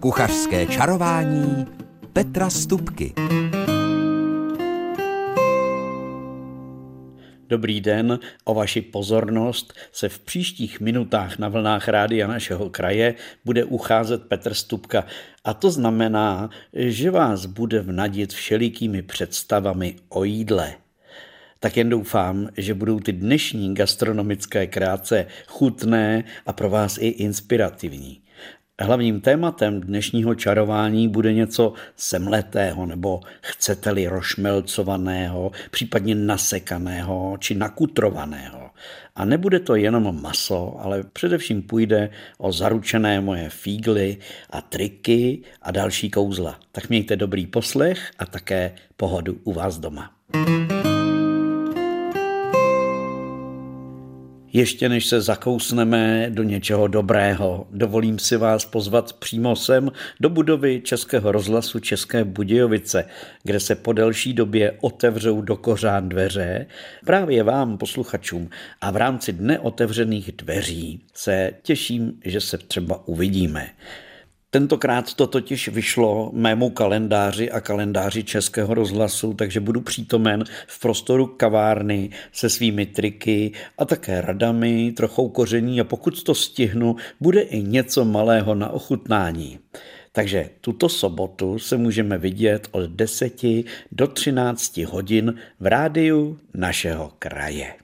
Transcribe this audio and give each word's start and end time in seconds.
Kuchařské 0.00 0.66
čarování 0.66 1.66
Petra 2.12 2.50
Stupky. 2.50 3.12
Dobrý 7.48 7.80
den, 7.80 8.18
o 8.44 8.54
vaši 8.54 8.82
pozornost 8.82 9.74
se 9.92 10.08
v 10.08 10.18
příštích 10.18 10.80
minutách 10.80 11.38
na 11.38 11.48
vlnách 11.48 11.88
rádia 11.88 12.26
našeho 12.26 12.70
kraje 12.70 13.14
bude 13.44 13.64
ucházet 13.64 14.22
Petr 14.22 14.54
Stupka. 14.54 15.04
A 15.44 15.54
to 15.54 15.70
znamená, 15.70 16.50
že 16.72 17.10
vás 17.10 17.46
bude 17.46 17.80
vnadit 17.80 18.32
všelikými 18.32 19.02
představami 19.02 19.96
o 20.08 20.24
jídle. 20.24 20.74
Tak 21.58 21.76
jen 21.76 21.88
doufám, 21.88 22.48
že 22.56 22.74
budou 22.74 23.00
ty 23.00 23.12
dnešní 23.12 23.74
gastronomické 23.74 24.66
krátce 24.66 25.26
chutné 25.46 26.24
a 26.46 26.52
pro 26.52 26.70
vás 26.70 26.98
i 26.98 27.06
inspirativní. 27.06 28.22
Hlavním 28.82 29.20
tématem 29.20 29.80
dnešního 29.80 30.34
čarování 30.34 31.08
bude 31.08 31.32
něco 31.32 31.72
semletého 31.96 32.86
nebo 32.86 33.20
chcete-li 33.40 34.06
rošmelcovaného, 34.06 35.50
případně 35.70 36.14
nasekaného 36.14 37.36
či 37.40 37.54
nakutrovaného. 37.54 38.70
A 39.16 39.24
nebude 39.24 39.60
to 39.60 39.74
jenom 39.74 40.22
maso, 40.22 40.76
ale 40.80 41.02
především 41.12 41.62
půjde 41.62 42.10
o 42.38 42.52
zaručené 42.52 43.20
moje 43.20 43.48
fígly 43.50 44.16
a 44.50 44.60
triky 44.60 45.42
a 45.62 45.70
další 45.70 46.10
kouzla. 46.10 46.60
Tak 46.72 46.88
mějte 46.88 47.16
dobrý 47.16 47.46
poslech 47.46 48.10
a 48.18 48.26
také 48.26 48.74
pohodu 48.96 49.40
u 49.44 49.52
vás 49.52 49.78
doma. 49.78 50.10
you 50.32 50.79
Ještě 54.52 54.88
než 54.88 55.06
se 55.06 55.20
zakousneme 55.20 56.26
do 56.30 56.42
něčeho 56.42 56.88
dobrého, 56.88 57.66
dovolím 57.70 58.18
si 58.18 58.36
vás 58.36 58.64
pozvat 58.64 59.12
přímo 59.12 59.56
sem 59.56 59.92
do 60.20 60.28
budovy 60.28 60.80
Českého 60.84 61.32
rozhlasu 61.32 61.78
České 61.78 62.24
Budějovice, 62.24 63.04
kde 63.42 63.60
se 63.60 63.74
po 63.74 63.92
delší 63.92 64.32
době 64.32 64.76
otevřou 64.80 65.40
do 65.40 65.56
kořán 65.56 66.08
dveře 66.08 66.66
právě 67.04 67.42
vám, 67.42 67.78
posluchačům. 67.78 68.50
A 68.80 68.90
v 68.90 68.96
rámci 68.96 69.32
dne 69.32 69.58
otevřených 69.58 70.32
dveří 70.32 71.00
se 71.14 71.50
těším, 71.62 72.12
že 72.24 72.40
se 72.40 72.58
třeba 72.58 73.08
uvidíme. 73.08 73.66
Tentokrát 74.52 75.14
to 75.14 75.26
totiž 75.26 75.68
vyšlo 75.68 76.30
mému 76.34 76.70
kalendáři 76.70 77.50
a 77.50 77.60
kalendáři 77.60 78.24
Českého 78.24 78.74
rozhlasu, 78.74 79.34
takže 79.34 79.60
budu 79.60 79.80
přítomen 79.80 80.44
v 80.66 80.80
prostoru 80.80 81.26
kavárny 81.26 82.10
se 82.32 82.50
svými 82.50 82.86
triky 82.86 83.52
a 83.78 83.84
také 83.84 84.20
radami, 84.20 84.92
trochou 84.96 85.28
koření 85.28 85.80
a 85.80 85.84
pokud 85.84 86.22
to 86.22 86.34
stihnu, 86.34 86.96
bude 87.20 87.40
i 87.40 87.62
něco 87.62 88.04
malého 88.04 88.54
na 88.54 88.70
ochutnání. 88.70 89.58
Takže 90.12 90.50
tuto 90.60 90.88
sobotu 90.88 91.58
se 91.58 91.76
můžeme 91.76 92.18
vidět 92.18 92.68
od 92.70 92.90
10 92.90 93.42
do 93.92 94.06
13 94.06 94.76
hodin 94.76 95.34
v 95.60 95.66
rádiu 95.66 96.38
našeho 96.54 97.12
kraje. 97.18 97.74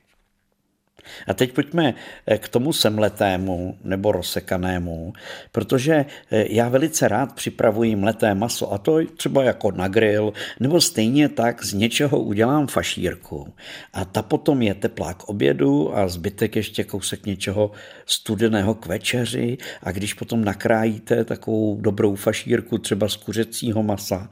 A 1.27 1.35
teď 1.35 1.53
pojďme 1.53 1.95
eh, 2.27 2.39
k 2.39 2.49
tomu 2.49 2.73
semletému 2.73 3.79
nebo 3.85 4.13
rozsekanému, 4.13 5.13
protože 5.53 6.05
eh, 6.31 6.45
já 6.51 6.69
velice 6.69 7.09
rád 7.09 7.35
připravuji 7.35 7.97
mleté 7.97 8.35
maso 8.35 8.73
a 8.73 8.79
to 8.79 8.99
třeba 9.17 9.45
jako 9.45 9.73
na 9.73 9.89
grill, 9.89 10.33
nebo 10.61 10.81
stejně 10.81 11.29
tak 11.29 11.65
z 11.65 11.73
něčeho 11.73 12.21
udělám 12.21 12.67
fašírku. 12.67 13.55
A 13.93 14.05
ta 14.05 14.23
potom 14.23 14.63
je 14.63 14.75
teplá 14.75 15.15
k 15.15 15.25
obědu 15.25 15.97
a 15.97 16.09
zbytek 16.09 16.57
ještě 16.57 16.85
kousek 16.85 17.27
něčeho 17.27 17.71
studeného 18.07 18.75
k 18.75 18.87
večeři 18.87 19.59
a 19.83 19.93
když 19.93 20.15
potom 20.15 20.45
nakrájíte 20.45 21.25
takovou 21.25 21.81
dobrou 21.81 22.15
fašírku 22.15 22.79
třeba 22.79 23.09
z 23.09 23.17
kuřecího 23.17 23.83
masa, 23.83 24.31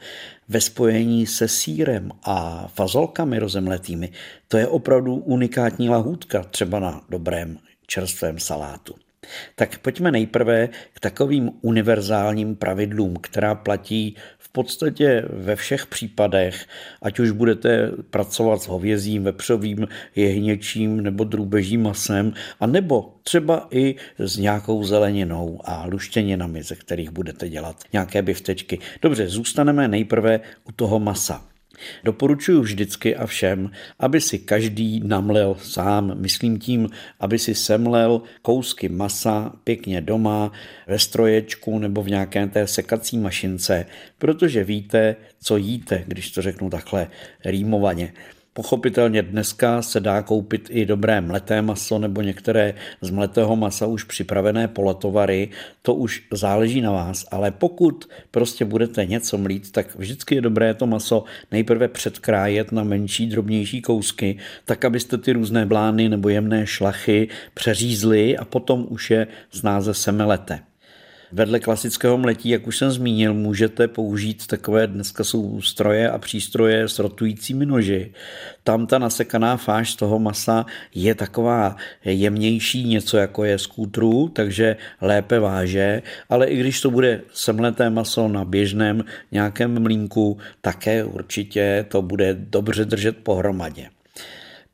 ve 0.48 0.61
spojení 0.61 1.27
se 1.27 1.48
sírem 1.48 2.11
a 2.23 2.69
fazolkami 2.74 3.39
rozemletými, 3.39 4.13
to 4.48 4.58
je 4.58 4.68
opravdu 4.68 5.14
unikátní 5.14 5.89
lahůdka, 5.89 6.42
třeba 6.42 6.79
na 6.79 7.05
dobrém 7.08 7.58
čerstvém 7.86 8.39
salátu. 8.39 8.95
Tak 9.55 9.79
pojďme 9.79 10.11
nejprve 10.11 10.68
k 10.92 11.01
takovým 11.01 11.51
univerzálním 11.61 12.57
pravidlům, 12.57 13.17
která 13.17 13.55
platí 13.55 14.17
podstatě 14.55 15.25
ve 15.31 15.57
všech 15.57 15.87
případech, 15.87 16.67
ať 17.03 17.19
už 17.19 17.31
budete 17.31 17.91
pracovat 18.11 18.63
s 18.63 18.69
hovězím, 18.69 19.23
vepřovým, 19.25 19.89
jehněčím 20.17 21.01
nebo 21.01 21.25
drůbežím 21.25 21.83
masem, 21.83 22.33
a 22.61 22.67
nebo 22.67 23.15
třeba 23.23 23.69
i 23.70 23.95
s 24.19 24.37
nějakou 24.37 24.85
zeleninou 24.85 25.61
a 25.65 25.87
luštěninami, 25.87 26.63
ze 26.63 26.75
kterých 26.75 27.11
budete 27.11 27.48
dělat 27.48 27.77
nějaké 27.92 28.23
biftečky. 28.23 28.79
Dobře, 29.03 29.29
zůstaneme 29.29 29.89
nejprve 29.89 30.41
u 30.65 30.73
toho 30.73 31.01
masa. 31.01 31.54
Doporučuji 32.05 32.61
vždycky 32.61 33.17
a 33.17 33.27
všem, 33.27 33.70
aby 33.98 34.20
si 34.20 34.39
každý 34.39 35.01
namlel 35.05 35.57
sám, 35.62 36.12
myslím 36.14 36.58
tím, 36.58 36.89
aby 37.20 37.39
si 37.39 37.55
semlel 37.55 38.23
kousky 38.42 38.89
masa 38.89 39.52
pěkně 39.64 40.01
doma, 40.01 40.52
ve 40.86 40.98
stroječku 40.98 41.79
nebo 41.79 42.02
v 42.02 42.08
nějaké 42.08 42.46
té 42.46 42.67
sekací 42.67 43.18
mašince, 43.18 43.86
protože 44.18 44.64
víte, 44.64 45.17
co 45.40 45.57
jíte, 45.57 46.05
když 46.07 46.30
to 46.30 46.42
řeknu 46.42 46.70
takhle 46.70 47.07
rýmovaně. 47.45 48.12
Pochopitelně 48.57 49.23
dneska 49.23 49.83
se 49.83 50.01
dá 50.01 50.23
koupit 50.23 50.69
i 50.70 50.87
dobré 50.87 51.20
mleté 51.20 51.63
maso 51.63 51.98
nebo 51.98 52.23
některé 52.23 52.75
z 53.01 53.11
mletého 53.11 53.57
masa 53.57 53.87
už 53.87 54.05
připravené 54.05 54.69
polotovary, 54.69 55.48
to 55.83 55.95
už 55.95 56.23
záleží 56.33 56.81
na 56.81 56.92
vás, 56.92 57.27
ale 57.31 57.51
pokud 57.51 58.09
prostě 58.31 58.65
budete 58.65 59.07
něco 59.07 59.39
mlít, 59.39 59.73
tak 59.73 59.97
vždycky 59.97 60.35
je 60.35 60.41
dobré 60.41 60.75
to 60.75 60.87
maso 60.87 61.25
nejprve 61.53 61.89
předkrájet 61.89 62.73
na 62.73 62.85
menší, 62.85 63.27
drobnější 63.27 63.83
kousky, 63.83 64.39
tak 64.65 64.85
abyste 64.85 65.19
ty 65.19 65.33
různé 65.33 65.67
blány 65.67 66.09
nebo 66.09 66.29
jemné 66.29 66.67
šlachy 66.67 67.29
přeřízli 67.55 68.36
a 68.39 68.45
potom 68.45 68.86
už 68.89 69.11
je 69.11 69.27
snáze 69.51 69.95
semelete. 69.95 70.73
Vedle 71.33 71.61
klasického 71.61 72.18
mletí, 72.18 72.48
jak 72.48 72.67
už 72.67 72.79
jsem 72.79 72.90
zmínil, 72.90 73.35
můžete 73.35 73.89
použít 73.89 74.46
takové, 74.46 74.86
dneska 74.86 75.24
jsou 75.24 75.61
stroje 75.61 76.11
a 76.11 76.18
přístroje 76.18 76.89
s 76.89 76.98
rotujícími 76.98 77.67
noži. 77.67 78.12
Tam 78.64 78.86
ta 78.86 78.98
nasekaná 78.98 79.57
fáž 79.57 79.92
z 79.92 79.96
toho 79.96 80.18
masa 80.18 80.67
je 80.95 81.14
taková 81.14 81.77
jemnější, 82.05 82.85
něco 82.85 83.17
jako 83.17 83.45
je 83.45 83.58
z 83.58 83.67
kůtru, 83.67 84.29
takže 84.29 84.77
lépe 85.01 85.39
váže, 85.39 86.02
ale 86.29 86.46
i 86.46 86.57
když 86.57 86.80
to 86.80 86.90
bude 86.90 87.20
semleté 87.33 87.91
maso 87.91 88.29
na 88.29 88.45
běžném 88.45 89.05
nějakém 89.33 89.83
mlínku, 89.83 90.39
také 90.61 91.05
určitě 91.05 91.86
to 91.89 92.02
bude 92.02 92.35
dobře 92.35 92.85
držet 92.85 93.17
pohromadě. 93.17 93.89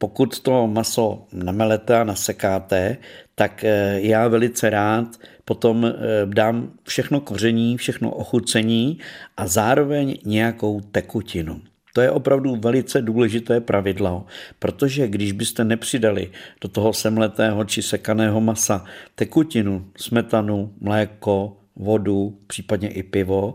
Pokud 0.02 0.40
to 0.40 0.66
maso 0.66 1.26
namelete 1.32 1.96
a 1.96 2.04
nasekáte, 2.04 2.96
tak 3.34 3.64
eh, 3.64 4.00
já 4.00 4.28
velice 4.28 4.70
rád 4.70 5.06
potom 5.44 5.84
eh, 5.86 5.92
dám 6.26 6.72
všechno 6.88 7.20
koření, 7.20 7.76
všechno 7.76 8.10
ochucení 8.10 8.98
a 9.36 9.46
zároveň 9.46 10.18
nějakou 10.24 10.80
tekutinu. 10.80 11.60
To 11.92 12.00
je 12.00 12.10
opravdu 12.10 12.56
velice 12.56 13.02
důležité 13.02 13.60
pravidlo, 13.60 14.26
protože 14.58 15.08
když 15.08 15.32
byste 15.32 15.64
nepřidali 15.64 16.30
do 16.60 16.68
toho 16.68 16.92
semletého 16.92 17.64
či 17.64 17.82
sekaného 17.82 18.40
masa 18.40 18.84
tekutinu, 19.14 19.86
smetanu, 19.96 20.74
mléko, 20.80 21.56
vodu, 21.76 22.38
případně 22.46 22.88
i 22.88 23.02
pivo, 23.02 23.54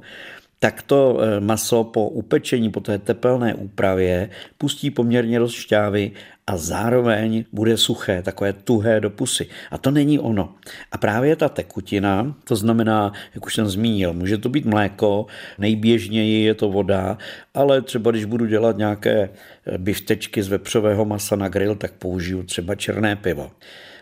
tak 0.66 0.82
to 0.82 1.20
eh, 1.22 1.40
maso 1.40 1.84
po 1.84 2.10
upečení, 2.10 2.70
po 2.70 2.82
té 2.82 2.98
tepelné 2.98 3.54
úpravě 3.54 4.30
pustí 4.58 4.92
poměrně 4.92 5.40
dost 5.40 5.54
šťávy 5.54 6.12
a 6.48 6.58
zároveň 6.58 7.46
bude 7.54 7.78
suché, 7.78 8.22
takové 8.22 8.54
tuhé 8.54 9.00
do 9.00 9.10
pusy. 9.10 9.48
A 9.72 9.78
to 9.78 9.92
není 9.92 10.20
ono. 10.20 10.56
A 10.92 10.98
právě 10.98 11.36
ta 11.36 11.50
tekutina, 11.50 12.36
to 12.44 12.56
znamená, 12.56 13.14
jak 13.36 13.46
už 13.46 13.56
jsem 13.56 13.68
zmínil, 13.68 14.14
může 14.14 14.38
to 14.38 14.50
být 14.50 14.66
mléko, 14.66 15.26
nejběžněji 15.58 16.46
je 16.46 16.54
to 16.54 16.70
voda, 16.70 17.18
ale 17.54 17.82
třeba 17.82 18.12
když 18.12 18.26
budu 18.26 18.46
dělat 18.46 18.78
nějaké 18.78 19.30
eh, 19.30 19.78
biftečky 19.78 20.44
z 20.44 20.48
vepřového 20.48 21.06
masa 21.06 21.36
na 21.36 21.50
grill, 21.50 21.76
tak 21.76 21.92
použiju 21.92 22.44
třeba 22.44 22.76
černé 22.76 23.16
pivo. 23.16 23.52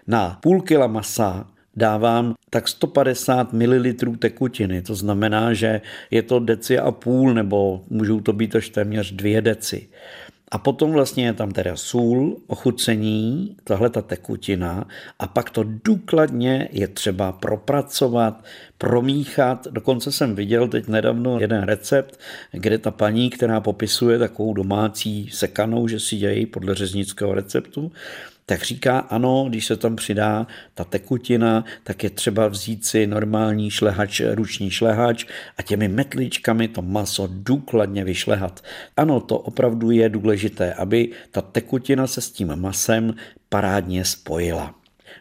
Na 0.08 0.40
půl 0.42 0.62
kila 0.62 0.88
masa 0.88 1.48
dávám 1.76 2.34
tak 2.50 2.68
150 2.68 3.54
ml 3.54 3.94
tekutiny. 4.20 4.82
To 4.82 4.96
znamená, 4.96 5.54
že 5.54 5.82
je 6.12 6.22
to 6.22 6.40
deci 6.40 6.80
a 6.80 6.92
půl, 6.92 7.34
nebo 7.34 7.82
můžou 7.90 8.22
to 8.22 8.34
být 8.34 8.56
až 8.56 8.70
téměř 8.70 9.12
dvě 9.12 9.42
deci. 9.42 9.88
A 10.54 10.58
potom 10.58 10.92
vlastně 10.92 11.26
je 11.26 11.34
tam 11.34 11.52
teda 11.52 11.76
sůl, 11.76 12.38
ochucení, 12.48 13.56
tahle 13.64 13.90
ta 13.90 14.02
tekutina 14.02 14.88
a 15.20 15.28
pak 15.28 15.50
to 15.50 15.64
důkladně 15.86 16.70
je 16.72 16.88
třeba 16.88 17.32
propracovat, 17.32 18.44
promíchat. 18.78 19.68
Dokonce 19.72 20.12
jsem 20.12 20.36
viděl 20.36 20.68
teď 20.68 20.88
nedávno 20.88 21.40
jeden 21.40 21.64
recept, 21.64 22.20
kde 22.52 22.78
ta 22.78 22.92
paní, 22.92 23.30
která 23.30 23.60
popisuje 23.60 24.20
takovou 24.20 24.54
domácí 24.54 25.30
sekanou, 25.34 25.88
že 25.88 26.00
si 26.00 26.16
dějí 26.16 26.46
podle 26.46 26.76
řeznického 26.76 27.34
receptu, 27.34 27.92
tak 28.46 28.64
říká, 28.64 29.00
ano, 29.00 29.46
když 29.50 29.66
se 29.66 29.78
tam 29.78 29.96
přidá 29.96 30.48
ta 30.74 30.84
tekutina, 30.84 31.66
tak 31.84 32.04
je 32.04 32.10
třeba 32.10 32.48
vzít 32.48 32.86
si 32.86 33.08
normální 33.08 33.70
šlehač, 33.70 34.22
ruční 34.32 34.72
šlehač 34.72 35.26
a 35.58 35.62
těmi 35.62 35.88
metličkami 35.88 36.68
to 36.68 36.82
maso 36.82 37.30
důkladně 37.32 38.04
vyšlehat. 38.04 38.64
Ano, 38.98 39.20
to 39.20 39.40
opravdu 39.40 39.92
je 39.92 40.10
důležité, 40.10 40.74
aby 40.74 41.12
ta 41.32 41.42
tekutina 41.42 42.08
se 42.08 42.22
s 42.22 42.32
tím 42.32 42.56
masem 42.56 43.16
parádně 43.50 44.06
spojila. 44.06 44.76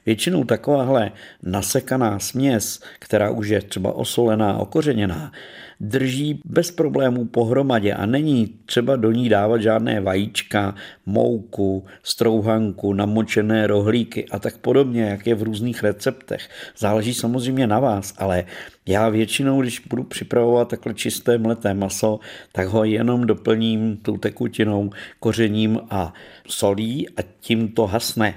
Většinou 0.06 0.44
takováhle 0.44 1.12
nasekaná 1.42 2.19
směs, 2.19 2.80
která 2.98 3.30
už 3.30 3.48
je 3.48 3.62
třeba 3.62 3.92
osolená, 3.92 4.58
okořeněná, 4.58 5.32
drží 5.82 6.40
bez 6.44 6.70
problémů 6.70 7.25
pohromadě 7.25 7.94
a 7.94 8.06
není 8.06 8.55
třeba 8.67 8.96
do 8.96 9.12
ní 9.12 9.29
dávat 9.29 9.62
žádné 9.62 10.00
vajíčka, 10.00 10.75
mouku, 11.06 11.84
strouhanku, 12.02 12.93
namočené 12.93 13.67
rohlíky 13.67 14.29
a 14.29 14.38
tak 14.38 14.58
podobně, 14.58 15.02
jak 15.02 15.26
je 15.26 15.34
v 15.34 15.43
různých 15.43 15.82
receptech. 15.82 16.49
Záleží 16.79 17.14
samozřejmě 17.14 17.67
na 17.67 17.81
vás, 17.81 18.14
ale 18.19 18.44
já 18.87 19.08
většinou, 19.08 19.61
když 19.61 19.81
budu 19.81 20.02
připravovat 20.02 20.69
takhle 20.69 20.94
čisté 20.94 21.38
mleté 21.38 21.75
maso, 21.75 22.20
tak 22.52 22.69
ho 22.69 22.84
jenom 22.84 23.26
doplním 23.26 23.96
tou 23.96 24.17
tekutinou, 24.17 24.90
kořením 25.20 25.81
a 25.90 26.12
solí 26.49 27.08
a 27.08 27.23
tím 27.40 27.69
to 27.69 27.87
hasne 27.87 28.34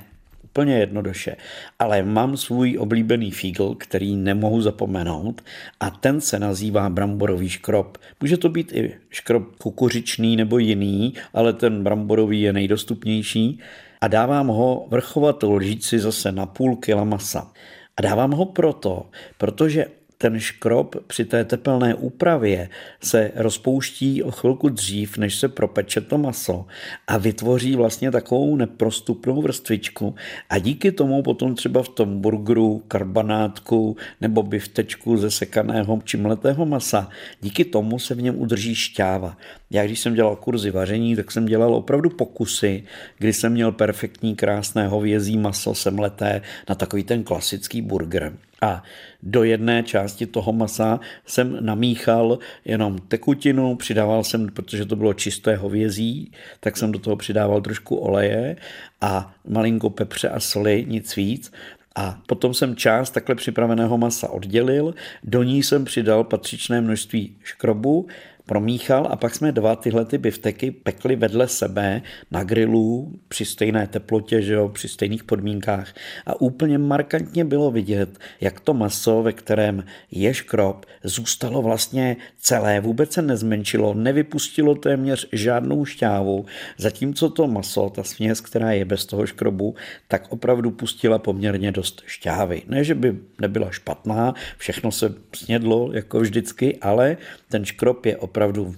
úplně 0.55 0.79
jednoduše. 0.79 1.35
Ale 1.79 2.03
mám 2.03 2.37
svůj 2.37 2.77
oblíbený 2.79 3.31
fígl, 3.31 3.75
který 3.75 4.15
nemohu 4.15 4.61
zapomenout 4.61 5.41
a 5.79 5.89
ten 5.89 6.21
se 6.21 6.39
nazývá 6.39 6.89
bramborový 6.89 7.49
škrob. 7.49 7.97
Může 8.21 8.37
to 8.37 8.49
být 8.49 8.71
i 8.73 8.95
škrob 9.09 9.55
kukuřičný 9.55 10.35
nebo 10.35 10.57
jiný, 10.57 11.13
ale 11.33 11.53
ten 11.53 11.83
bramborový 11.83 12.41
je 12.41 12.53
nejdostupnější 12.53 13.59
a 14.01 14.07
dávám 14.07 14.47
ho 14.47 14.87
vrchovatou 14.89 15.53
lžíci 15.53 15.99
zase 15.99 16.31
na 16.31 16.45
půl 16.45 16.75
kila 16.75 17.03
masa. 17.03 17.51
A 17.97 18.01
dávám 18.01 18.31
ho 18.31 18.45
proto, 18.45 19.09
protože 19.37 19.85
ten 20.17 20.39
škrob 20.39 20.95
při 21.07 21.25
té 21.25 21.45
tepelné 21.45 21.95
úpravě 21.95 22.69
se 23.01 23.31
rozpouští 23.35 24.23
o 24.23 24.31
chvilku 24.31 24.69
dřív, 24.69 25.17
než 25.17 25.35
se 25.35 25.49
propeče 25.49 26.01
to 26.01 26.17
maso 26.17 26.65
a 27.07 27.17
vytvoří 27.17 27.75
vlastně 27.75 28.11
takovou 28.11 28.55
neprostupnou 28.55 29.41
vrstvičku 29.41 30.15
a 30.49 30.57
díky 30.57 30.91
tomu 30.91 31.23
potom 31.23 31.55
třeba 31.55 31.83
v 31.83 31.89
tom 31.89 32.21
burgeru, 32.21 32.83
karbanátku 32.87 33.97
nebo 34.21 34.43
biftečku 34.43 35.17
ze 35.17 35.31
sekaného 35.31 36.01
či 36.03 36.17
mletého 36.17 36.65
masa, 36.65 37.09
díky 37.41 37.65
tomu 37.65 37.99
se 37.99 38.15
v 38.15 38.21
něm 38.21 38.41
udrží 38.41 38.75
šťáva. 38.75 39.37
Já 39.71 39.85
když 39.85 39.99
jsem 39.99 40.13
dělal 40.13 40.35
kurzy 40.35 40.71
vaření, 40.71 41.15
tak 41.15 41.31
jsem 41.31 41.45
dělal 41.45 41.75
opravdu 41.75 42.09
pokusy, 42.09 42.83
kdy 43.17 43.33
jsem 43.33 43.51
měl 43.51 43.71
perfektní, 43.71 44.35
krásné 44.35 44.87
hovězí 44.87 45.37
maso 45.37 45.75
semleté 45.75 46.41
na 46.69 46.75
takový 46.75 47.03
ten 47.03 47.23
klasický 47.23 47.81
burger. 47.81 48.33
A 48.65 48.83
do 49.23 49.43
jedné 49.43 49.83
části 49.83 50.25
toho 50.25 50.53
masa 50.53 50.99
jsem 51.25 51.65
namíchal 51.65 52.39
jenom 52.65 52.99
tekutinu, 52.99 53.75
přidával 53.75 54.23
jsem, 54.23 54.47
protože 54.47 54.85
to 54.85 54.95
bylo 54.95 55.13
čisté 55.13 55.55
hovězí, 55.55 56.31
tak 56.59 56.77
jsem 56.77 56.91
do 56.91 56.99
toho 56.99 57.15
přidával 57.15 57.61
trošku 57.61 57.95
oleje 57.95 58.55
a 59.01 59.35
malinko 59.47 59.89
pepře 59.89 60.29
a 60.29 60.39
soli, 60.39 60.85
nic 60.87 61.15
víc. 61.15 61.51
A 61.95 62.19
potom 62.27 62.53
jsem 62.53 62.75
část 62.75 63.09
takhle 63.09 63.35
připraveného 63.35 63.97
masa 63.97 64.29
oddělil, 64.29 64.95
do 65.23 65.43
ní 65.43 65.63
jsem 65.63 65.85
přidal 65.85 66.23
patřičné 66.23 66.81
množství 66.81 67.35
škrobu, 67.43 68.07
promíchal 68.45 69.07
a 69.11 69.15
pak 69.15 69.35
jsme 69.35 69.51
dva 69.51 69.75
tyhle 69.75 70.05
ty 70.05 70.17
bifteky 70.17 70.71
pekli 70.71 71.15
vedle 71.15 71.47
sebe 71.47 72.01
na 72.31 72.43
grilu 72.43 73.11
při 73.27 73.45
stejné 73.45 73.87
teplotě, 73.87 74.41
že 74.41 74.53
jo, 74.53 74.69
při 74.69 74.87
stejných 74.87 75.23
podmínkách. 75.23 75.93
A 76.25 76.41
úplně 76.41 76.77
markantně 76.77 77.45
bylo 77.45 77.71
vidět, 77.71 78.19
jak 78.41 78.59
to 78.59 78.73
maso, 78.73 79.23
ve 79.23 79.33
kterém 79.33 79.83
je 80.11 80.33
škrob, 80.33 80.85
zůstalo 81.03 81.61
vlastně 81.61 82.17
celé, 82.39 82.79
vůbec 82.79 83.11
se 83.11 83.21
nezmenšilo, 83.21 83.93
nevypustilo 83.93 84.75
téměř 84.75 85.27
žádnou 85.31 85.85
šťávu, 85.85 86.45
zatímco 86.77 87.29
to 87.29 87.47
maso, 87.47 87.89
ta 87.89 88.03
směs, 88.03 88.41
která 88.41 88.71
je 88.71 88.85
bez 88.85 89.05
toho 89.05 89.25
škrobu, 89.25 89.75
tak 90.07 90.25
opravdu 90.29 90.71
pustila 90.71 91.19
poměrně 91.19 91.71
dost 91.71 92.03
šťávy. 92.05 92.63
Ne, 92.67 92.83
že 92.83 92.95
by 92.95 93.17
nebyla 93.41 93.71
špatná, 93.71 94.33
všechno 94.57 94.91
se 94.91 95.13
snědlo 95.35 95.89
jako 95.93 96.19
vždycky, 96.19 96.77
ale 96.81 97.17
ten 97.49 97.65
škrob 97.65 98.05
je 98.05 98.17
opravdu 98.17 98.34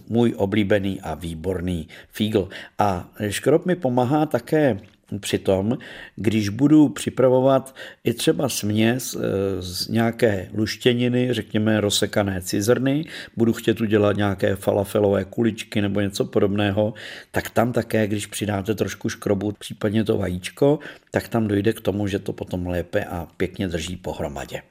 můj 0.10 0.34
oblíbený 0.38 1.02
a 1.02 1.16
výborný 1.16 1.88
fígl. 2.10 2.50
A 2.80 3.10
škrob 3.30 3.66
mi 3.66 3.76
pomáhá 3.76 4.26
také 4.26 4.80
Přitom, 5.20 5.78
když 6.16 6.50
budu 6.50 6.90
připravovat 6.90 7.76
i 8.04 8.14
třeba 8.14 8.50
směs 8.50 9.16
eh, 9.16 9.22
z 9.62 9.88
nějaké 9.88 10.50
luštěniny, 10.54 11.34
řekněme 11.34 11.82
rozsekané 11.82 12.42
cizrny, 12.42 13.06
budu 13.38 13.54
chtět 13.54 13.82
udělat 13.82 14.18
nějaké 14.18 14.56
falafelové 14.56 15.26
kuličky 15.26 15.82
nebo 15.82 16.02
něco 16.02 16.26
podobného, 16.26 16.94
tak 17.32 17.50
tam 17.50 17.74
také, 17.74 18.08
když 18.08 18.26
přidáte 18.26 18.76
trošku 18.76 19.10
škrobu, 19.10 19.52
případně 19.60 20.04
to 20.04 20.18
vajíčko, 20.18 20.80
tak 21.12 21.28
tam 21.28 21.48
dojde 21.48 21.74
k 21.74 21.82
tomu, 21.82 22.08
že 22.08 22.20
to 22.20 22.34
potom 22.34 22.68
lépe 22.68 23.06
a 23.06 23.28
pěkně 23.38 23.68
drží 23.68 23.96
pohromadě. 23.96 24.62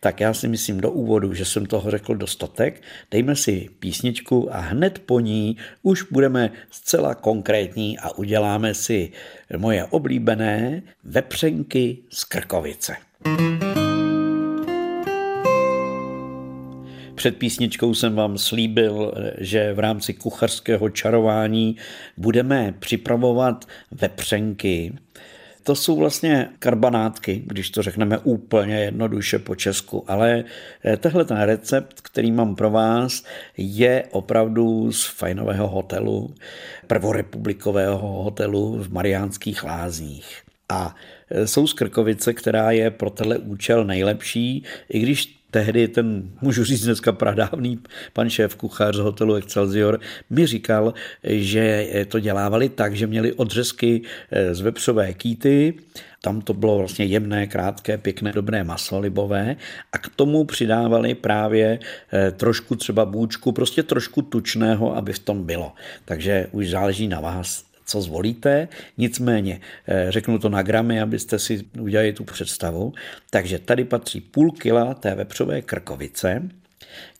Tak 0.00 0.20
já 0.20 0.34
si 0.34 0.48
myslím 0.48 0.80
do 0.80 0.90
úvodu, 0.90 1.34
že 1.34 1.44
jsem 1.44 1.66
toho 1.66 1.90
řekl 1.90 2.14
dostatek. 2.14 2.82
Dejme 3.10 3.36
si 3.36 3.68
písničku 3.78 4.54
a 4.54 4.58
hned 4.58 4.98
po 4.98 5.20
ní 5.20 5.56
už 5.82 6.02
budeme 6.02 6.50
zcela 6.70 7.14
konkrétní 7.14 7.98
a 7.98 8.10
uděláme 8.10 8.74
si 8.74 9.12
moje 9.56 9.84
oblíbené 9.84 10.82
vepřenky 11.04 11.98
z 12.10 12.24
Krkovice. 12.24 12.96
Před 17.14 17.36
písničkou 17.36 17.94
jsem 17.94 18.14
vám 18.14 18.38
slíbil, 18.38 19.14
že 19.38 19.72
v 19.72 19.78
rámci 19.78 20.14
kuchařského 20.14 20.88
čarování 20.88 21.76
budeme 22.16 22.74
připravovat 22.78 23.64
vepřenky 23.90 24.92
to 25.64 25.74
jsou 25.74 25.96
vlastně 25.96 26.48
karbanátky, 26.58 27.42
když 27.46 27.70
to 27.70 27.82
řekneme 27.82 28.18
úplně 28.18 28.80
jednoduše 28.80 29.38
po 29.38 29.54
česku, 29.54 30.04
ale 30.06 30.44
eh, 30.84 30.96
tehle 30.96 31.24
ten 31.24 31.40
recept, 31.40 32.00
který 32.00 32.32
mám 32.32 32.54
pro 32.54 32.70
vás, 32.70 33.24
je 33.56 34.04
opravdu 34.10 34.92
z 34.92 35.06
fajnového 35.06 35.68
hotelu, 35.68 36.34
prvorepublikového 36.86 37.98
hotelu 37.98 38.78
v 38.82 38.92
Mariánských 38.92 39.64
lázních. 39.64 40.42
A 40.68 40.94
eh, 41.30 41.46
jsou 41.46 41.66
z 41.66 41.72
Krkovice, 41.72 42.34
která 42.34 42.70
je 42.70 42.90
pro 42.90 43.10
tenhle 43.10 43.38
účel 43.38 43.84
nejlepší, 43.84 44.64
i 44.88 44.98
když 44.98 45.43
tehdy 45.54 45.88
ten, 45.88 46.30
můžu 46.40 46.64
říct 46.64 46.84
dneska 46.84 47.12
pradávný 47.12 47.78
pan 48.12 48.30
šéf 48.30 48.54
kuchař 48.54 48.96
z 48.96 48.98
hotelu 48.98 49.34
Excelsior, 49.34 50.00
mi 50.30 50.46
říkal, 50.46 50.94
že 51.24 51.88
to 52.08 52.20
dělávali 52.20 52.68
tak, 52.68 52.96
že 52.96 53.06
měli 53.06 53.32
odřezky 53.32 54.02
eh, 54.30 54.54
z 54.54 54.60
vepřové 54.60 55.14
kýty, 55.14 55.74
tam 56.22 56.40
to 56.40 56.54
bylo 56.54 56.78
vlastně 56.78 57.04
jemné, 57.04 57.46
krátké, 57.46 57.98
pěkné, 57.98 58.32
dobré 58.32 58.64
maso 58.64 58.98
libové. 58.98 59.56
A 59.92 59.98
k 59.98 60.08
tomu 60.08 60.44
přidávali 60.44 61.14
právě 61.14 61.78
eh, 61.78 62.30
trošku 62.30 62.76
třeba 62.76 63.04
bůčku, 63.04 63.52
prostě 63.52 63.82
trošku 63.82 64.22
tučného, 64.22 64.96
aby 64.96 65.12
v 65.12 65.18
tom 65.18 65.44
bylo. 65.44 65.72
Takže 66.04 66.46
už 66.52 66.70
záleží 66.70 67.08
na 67.08 67.20
vás, 67.20 67.64
co 67.86 68.00
zvolíte, 68.00 68.68
nicméně 68.98 69.60
eh, 69.86 70.06
řeknu 70.08 70.38
to 70.38 70.48
na 70.48 70.62
gramy, 70.62 71.00
abyste 71.00 71.38
si 71.38 71.64
udělali 71.80 72.12
tu 72.12 72.24
představu. 72.24 72.92
Takže 73.30 73.58
tady 73.58 73.84
patří 73.84 74.20
půl 74.20 74.52
kila 74.52 74.94
té 74.94 75.14
vepřové 75.14 75.62
krkovice, 75.62 76.42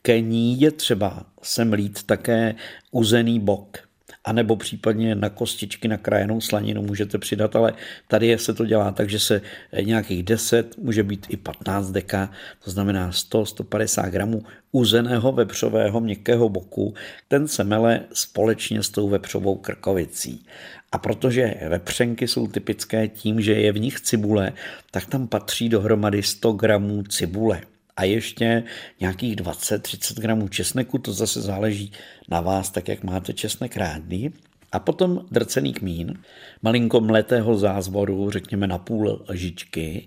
ke 0.03 0.21
ní 0.21 0.61
je 0.61 0.71
třeba 0.71 1.27
semlít 1.43 2.03
také 2.03 2.55
uzený 2.91 3.41
bok, 3.41 3.84
anebo 4.25 4.57
případně 4.57 5.15
na 5.15 5.29
kostičky 5.29 5.89
na 5.89 5.97
krajenou 5.97 6.41
slaninu 6.41 6.83
můžete 6.83 7.19
přidat, 7.19 7.57
ale 7.57 7.73
tady 8.09 8.39
se 8.39 8.55
to 8.55 8.67
dělá 8.67 8.93
tak, 8.93 9.11
že 9.11 9.19
se 9.19 9.41
nějakých 9.83 10.23
10, 10.23 10.79
může 10.79 11.03
být 11.03 11.27
i 11.29 11.37
15 11.37 11.91
deka, 11.91 12.31
to 12.65 12.71
znamená 12.71 13.11
100-150 13.11 14.11
gramů 14.11 14.43
uzeného 14.73 15.33
vepřového 15.33 16.01
měkkého 16.01 16.49
boku, 16.49 16.95
ten 17.29 17.49
se 17.49 17.65
mele 17.65 18.01
společně 18.13 18.83
s 18.83 18.91
tou 18.91 19.09
vepřovou 19.09 19.57
krkovicí. 19.57 20.47
A 20.93 20.99
protože 20.99 21.55
vepřenky 21.69 22.29
jsou 22.29 22.47
typické 22.47 23.09
tím, 23.09 23.41
že 23.41 23.53
je 23.53 23.73
v 23.73 23.79
nich 23.79 24.01
cibule, 24.01 24.53
tak 24.91 25.07
tam 25.07 25.29
patří 25.29 25.69
dohromady 25.69 26.23
100 26.23 26.53
gramů 26.53 27.03
cibule 27.03 27.61
a 27.97 28.05
ještě 28.05 28.65
nějakých 29.01 29.37
20-30 29.37 30.21
gramů 30.21 30.49
česneku, 30.49 30.99
to 30.99 31.13
zase 31.13 31.41
záleží 31.41 31.93
na 32.29 32.41
vás, 32.41 32.71
tak 32.71 32.89
jak 32.89 33.05
máte 33.05 33.33
česnek 33.33 33.77
rádný. 33.77 34.33
A 34.73 34.79
potom 34.79 35.27
drcený 35.31 35.73
kmín, 35.73 36.19
malinko 36.63 37.01
mletého 37.01 37.59
zázvoru, 37.59 38.31
řekněme 38.31 38.67
na 38.67 38.79
půl 38.79 39.25
lžičky 39.29 40.07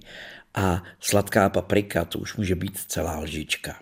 a 0.54 0.84
sladká 1.00 1.50
paprika, 1.50 2.06
to 2.06 2.20
už 2.20 2.36
může 2.36 2.56
být 2.56 2.78
celá 2.78 3.20
lžička. 3.20 3.82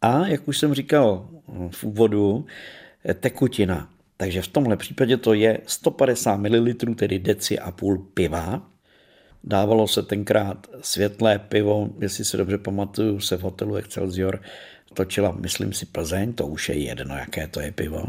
A 0.00 0.26
jak 0.26 0.48
už 0.48 0.58
jsem 0.58 0.74
říkal 0.74 1.28
v 1.70 1.84
úvodu, 1.84 2.46
tekutina. 3.20 3.90
Takže 4.16 4.42
v 4.42 4.48
tomhle 4.48 4.76
případě 4.76 5.16
to 5.16 5.34
je 5.34 5.60
150 5.66 6.36
ml, 6.36 6.74
tedy 6.96 7.18
deci 7.18 7.58
a 7.58 7.70
půl 7.70 7.98
piva, 8.14 8.69
Dávalo 9.44 9.88
se 9.88 10.02
tenkrát 10.02 10.66
světlé 10.80 11.38
pivo, 11.38 11.88
jestli 12.00 12.24
si 12.24 12.36
dobře 12.36 12.58
pamatuju, 12.58 13.20
se 13.20 13.36
v 13.36 13.40
hotelu 13.40 13.76
Excelsior 13.76 14.40
točila, 14.94 15.32
myslím 15.32 15.72
si, 15.72 15.86
Plzeň, 15.86 16.32
to 16.32 16.46
už 16.46 16.68
je 16.68 16.78
jedno, 16.78 17.16
jaké 17.16 17.46
to 17.46 17.60
je 17.60 17.72
pivo. 17.72 18.04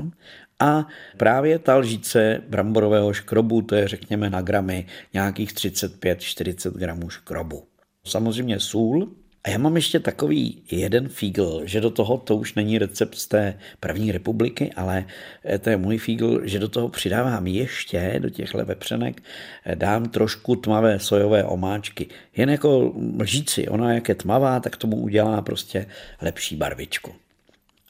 A 0.60 0.88
právě 1.18 1.60
ta 1.60 1.76
lžíce 1.76 2.42
bramborového 2.50 3.14
škrobu, 3.14 3.62
to 3.62 3.76
je 3.76 3.88
řekněme 3.88 4.30
na 4.30 4.42
gramy 4.42 4.86
nějakých 5.14 5.54
35-40 5.54 6.72
gramů 6.72 7.10
škrobu. 7.10 7.64
Samozřejmě 8.08 8.60
sůl, 8.60 9.16
a 9.44 9.50
já 9.50 9.58
mám 9.58 9.76
ještě 9.76 10.00
takový 10.00 10.64
jeden 10.72 11.10
fígl, 11.10 11.62
že 11.64 11.82
do 11.82 11.90
toho, 11.90 12.18
to 12.18 12.36
už 12.36 12.54
není 12.54 12.78
recept 12.78 13.16
z 13.16 13.28
té 13.28 13.58
první 13.80 14.12
republiky, 14.12 14.72
ale 14.76 15.06
eh, 15.46 15.60
to 15.60 15.70
je 15.70 15.78
můj 15.78 15.98
fígl, 15.98 16.42
že 16.44 16.60
do 16.60 16.70
toho 16.70 16.90
přidávám 16.90 17.48
ještě, 17.48 18.16
do 18.20 18.30
těchhle 18.30 18.64
vepřenek, 18.64 19.24
eh, 19.66 19.76
dám 19.76 20.10
trošku 20.10 20.56
tmavé 20.56 21.00
sojové 21.00 21.44
omáčky. 21.44 22.08
Jen 22.36 22.50
jako 22.50 22.94
lžíci, 23.20 23.68
ona 23.68 23.94
jak 23.94 24.10
je 24.10 24.16
tmavá, 24.16 24.60
tak 24.60 24.78
tomu 24.78 24.98
udělá 24.98 25.42
prostě 25.42 25.86
lepší 26.22 26.56
barvičku. 26.56 27.12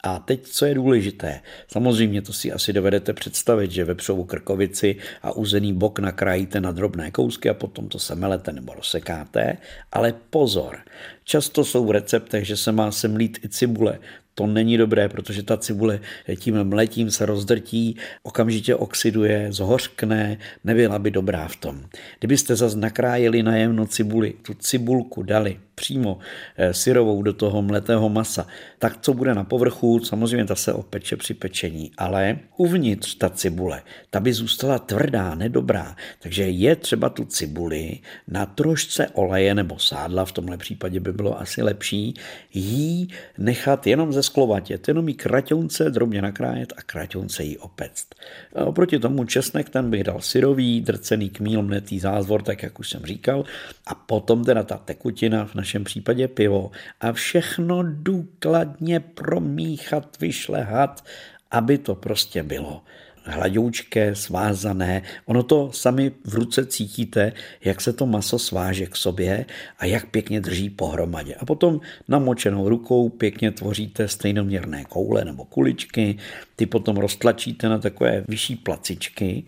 A 0.02 0.18
teď, 0.18 0.42
co 0.42 0.66
je 0.66 0.74
důležité, 0.74 1.40
samozřejmě 1.68 2.22
to 2.22 2.32
si 2.32 2.52
asi 2.52 2.72
dovedete 2.72 3.12
představit, 3.12 3.70
že 3.70 3.84
vepřovou 3.84 4.24
krkovici 4.24 4.96
a 5.22 5.32
uzený 5.32 5.72
bok 5.72 5.98
nakrájíte 5.98 6.60
na 6.60 6.72
drobné 6.72 7.10
kousky 7.10 7.50
a 7.50 7.54
potom 7.54 7.88
to 7.88 7.98
semelete 7.98 8.52
nebo 8.52 8.74
rozsekáte, 8.74 9.56
ale 9.92 10.14
pozor, 10.30 10.78
často 11.24 11.64
jsou 11.64 11.86
v 11.86 11.90
receptech, 11.90 12.46
že 12.46 12.56
se 12.56 12.72
má 12.72 12.92
semlít 12.92 13.38
i 13.44 13.48
cibule. 13.48 13.98
To 14.34 14.46
není 14.46 14.76
dobré, 14.76 15.08
protože 15.08 15.42
ta 15.42 15.56
cibule 15.56 16.00
tím 16.36 16.64
mletím 16.64 17.10
se 17.10 17.26
rozdrtí, 17.26 17.96
okamžitě 18.22 18.74
oxiduje, 18.74 19.52
zhořkne, 19.52 20.38
nebyla 20.64 20.98
by 20.98 21.10
dobrá 21.10 21.48
v 21.48 21.56
tom. 21.56 21.82
Kdybyste 22.18 22.56
zase 22.56 22.78
nakrájeli 22.78 23.42
na 23.42 23.56
jemno 23.56 23.86
cibuli, 23.86 24.34
tu 24.42 24.54
cibulku 24.54 25.22
dali 25.22 25.58
přímo 25.74 26.18
eh, 26.56 26.74
syrovou 26.74 27.22
do 27.22 27.32
toho 27.32 27.62
mletého 27.62 28.08
masa, 28.08 28.46
tak 28.78 28.98
co 29.00 29.14
bude 29.14 29.34
na 29.34 29.44
povrchu, 29.44 30.00
samozřejmě 30.04 30.44
ta 30.44 30.54
se 30.54 30.72
opeče 30.72 31.16
při 31.16 31.34
pečení, 31.34 31.90
ale 31.98 32.38
uvnitř 32.56 33.14
ta 33.14 33.30
cibule, 33.30 33.82
ta 34.10 34.20
by 34.20 34.32
zůstala 34.32 34.78
tvrdá, 34.78 35.34
nedobrá, 35.34 35.96
takže 36.22 36.42
je 36.42 36.76
třeba 36.76 37.08
tu 37.08 37.24
cibuli 37.24 37.98
na 38.28 38.46
trošce 38.46 39.08
oleje 39.08 39.54
nebo 39.54 39.78
sádla, 39.78 40.24
v 40.24 40.32
tomhle 40.32 40.56
případě 40.56 41.00
by 41.00 41.12
bylo 41.12 41.40
asi 41.40 41.62
lepší, 41.62 42.14
jí 42.54 43.08
nechat 43.38 43.86
jenom 43.86 44.12
ze 44.12 44.21
sklovatět, 44.22 44.88
jenom 44.88 45.08
jí 45.08 45.14
kraťonce 45.14 45.90
drobně 45.90 46.22
nakrájet 46.22 46.72
a 46.76 46.82
kraťonce 46.82 47.44
jí 47.44 47.58
opect. 47.58 48.14
A 48.54 48.64
oproti 48.64 48.98
tomu 48.98 49.24
česnek 49.24 49.68
ten 49.68 49.90
bych 49.90 50.04
dal 50.04 50.20
syrový, 50.20 50.80
drcený 50.80 51.30
kmíl, 51.30 51.62
mnetý 51.62 51.98
zázvor, 51.98 52.42
tak 52.42 52.62
jak 52.62 52.78
už 52.80 52.90
jsem 52.90 53.06
říkal, 53.06 53.44
a 53.86 53.94
potom 53.94 54.44
teda 54.44 54.62
ta 54.62 54.78
tekutina 54.78 55.44
v 55.44 55.54
našem 55.54 55.84
případě 55.84 56.28
pivo. 56.28 56.70
A 57.00 57.12
všechno 57.12 57.82
důkladně 57.82 59.00
promíchat, 59.00 60.20
vyšlehat, 60.20 61.04
aby 61.50 61.78
to 61.78 61.94
prostě 61.94 62.42
bylo 62.42 62.82
hladoučké, 63.24 64.14
svázané. 64.14 65.02
Ono 65.26 65.42
to 65.42 65.72
sami 65.72 66.12
v 66.24 66.34
ruce 66.34 66.66
cítíte, 66.66 67.32
jak 67.64 67.80
se 67.80 67.92
to 67.92 68.06
maso 68.06 68.38
sváže 68.38 68.86
k 68.86 68.96
sobě 68.96 69.46
a 69.78 69.86
jak 69.86 70.06
pěkně 70.06 70.40
drží 70.40 70.70
pohromadě. 70.70 71.34
A 71.34 71.44
potom 71.44 71.80
namočenou 72.08 72.68
rukou 72.68 73.08
pěkně 73.08 73.50
tvoříte 73.50 74.08
stejnoměrné 74.08 74.84
koule 74.84 75.24
nebo 75.24 75.44
kuličky, 75.44 76.16
ty 76.56 76.66
potom 76.66 76.96
roztlačíte 76.96 77.68
na 77.68 77.78
takové 77.78 78.24
vyšší 78.28 78.56
placičky 78.56 79.44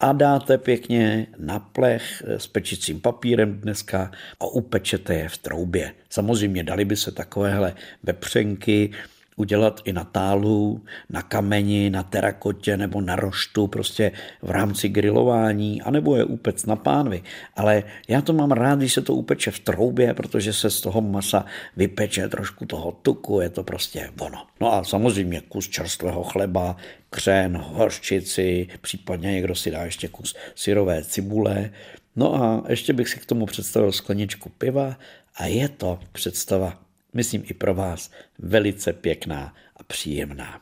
a 0.00 0.12
dáte 0.12 0.58
pěkně 0.58 1.26
na 1.38 1.58
plech 1.58 2.22
s 2.26 2.46
pečicím 2.46 3.00
papírem 3.00 3.60
dneska 3.60 4.10
a 4.40 4.46
upečete 4.46 5.14
je 5.14 5.28
v 5.28 5.38
troubě. 5.38 5.92
Samozřejmě 6.10 6.64
dali 6.64 6.84
by 6.84 6.96
se 6.96 7.12
takovéhle 7.12 7.74
vepřenky, 8.02 8.90
udělat 9.38 9.80
i 9.84 9.92
na 9.92 10.04
tálu, 10.04 10.84
na 11.10 11.22
kameni, 11.22 11.90
na 11.90 12.02
terakotě 12.02 12.76
nebo 12.76 13.00
na 13.00 13.16
roštu, 13.16 13.66
prostě 13.66 14.12
v 14.42 14.50
rámci 14.50 14.88
grilování, 14.88 15.82
anebo 15.82 16.16
je 16.16 16.24
upec 16.24 16.66
na 16.66 16.76
pánvi. 16.76 17.22
Ale 17.56 17.82
já 18.08 18.20
to 18.22 18.32
mám 18.32 18.50
rád, 18.50 18.78
když 18.78 18.92
se 18.92 19.02
to 19.02 19.14
upeče 19.14 19.50
v 19.50 19.58
troubě, 19.58 20.14
protože 20.14 20.52
se 20.52 20.70
z 20.70 20.80
toho 20.80 21.00
masa 21.00 21.44
vypeče 21.76 22.28
trošku 22.28 22.66
toho 22.66 22.92
tuku, 23.02 23.40
je 23.40 23.48
to 23.48 23.62
prostě 23.62 24.10
ono. 24.20 24.46
No 24.60 24.72
a 24.72 24.84
samozřejmě 24.84 25.40
kus 25.48 25.68
čerstvého 25.68 26.22
chleba, 26.22 26.76
křen, 27.10 27.56
horčici, 27.56 28.68
případně 28.80 29.32
někdo 29.32 29.54
si 29.54 29.70
dá 29.70 29.84
ještě 29.84 30.08
kus 30.08 30.34
syrové 30.54 31.04
cibule. 31.04 31.70
No 32.16 32.34
a 32.34 32.64
ještě 32.68 32.92
bych 32.92 33.08
si 33.08 33.20
k 33.20 33.26
tomu 33.26 33.46
představil 33.46 33.92
skleničku 33.92 34.48
piva 34.48 34.96
a 35.36 35.46
je 35.46 35.68
to 35.68 35.98
představa 36.12 36.87
myslím 37.18 37.42
i 37.50 37.54
pro 37.54 37.74
vás, 37.74 38.10
velice 38.38 38.92
pěkná 38.92 39.54
a 39.76 39.82
příjemná. 39.82 40.60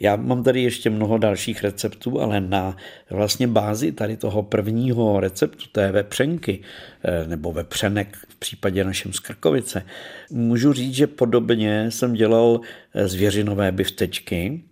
Já 0.00 0.16
mám 0.16 0.42
tady 0.42 0.62
ještě 0.62 0.90
mnoho 0.90 1.18
dalších 1.18 1.62
receptů, 1.62 2.20
ale 2.20 2.40
na 2.40 2.76
vlastně 3.10 3.46
bázi 3.46 3.92
tady 3.92 4.16
toho 4.16 4.42
prvního 4.42 5.20
receptu 5.20 5.64
té 5.72 5.92
vepřenky 5.92 6.62
eh, 6.62 7.26
nebo 7.26 7.52
vepřenek 7.52 8.16
v 8.28 8.36
případě 8.36 8.84
našem 8.84 9.12
skrkovice, 9.12 9.82
můžu 10.30 10.72
říct, 10.72 10.94
že 10.94 11.06
podobně 11.06 11.90
jsem 11.90 12.14
dělal 12.14 12.60
eh, 12.94 13.08
zvěřinové 13.08 13.72
biftečky, 13.72 14.62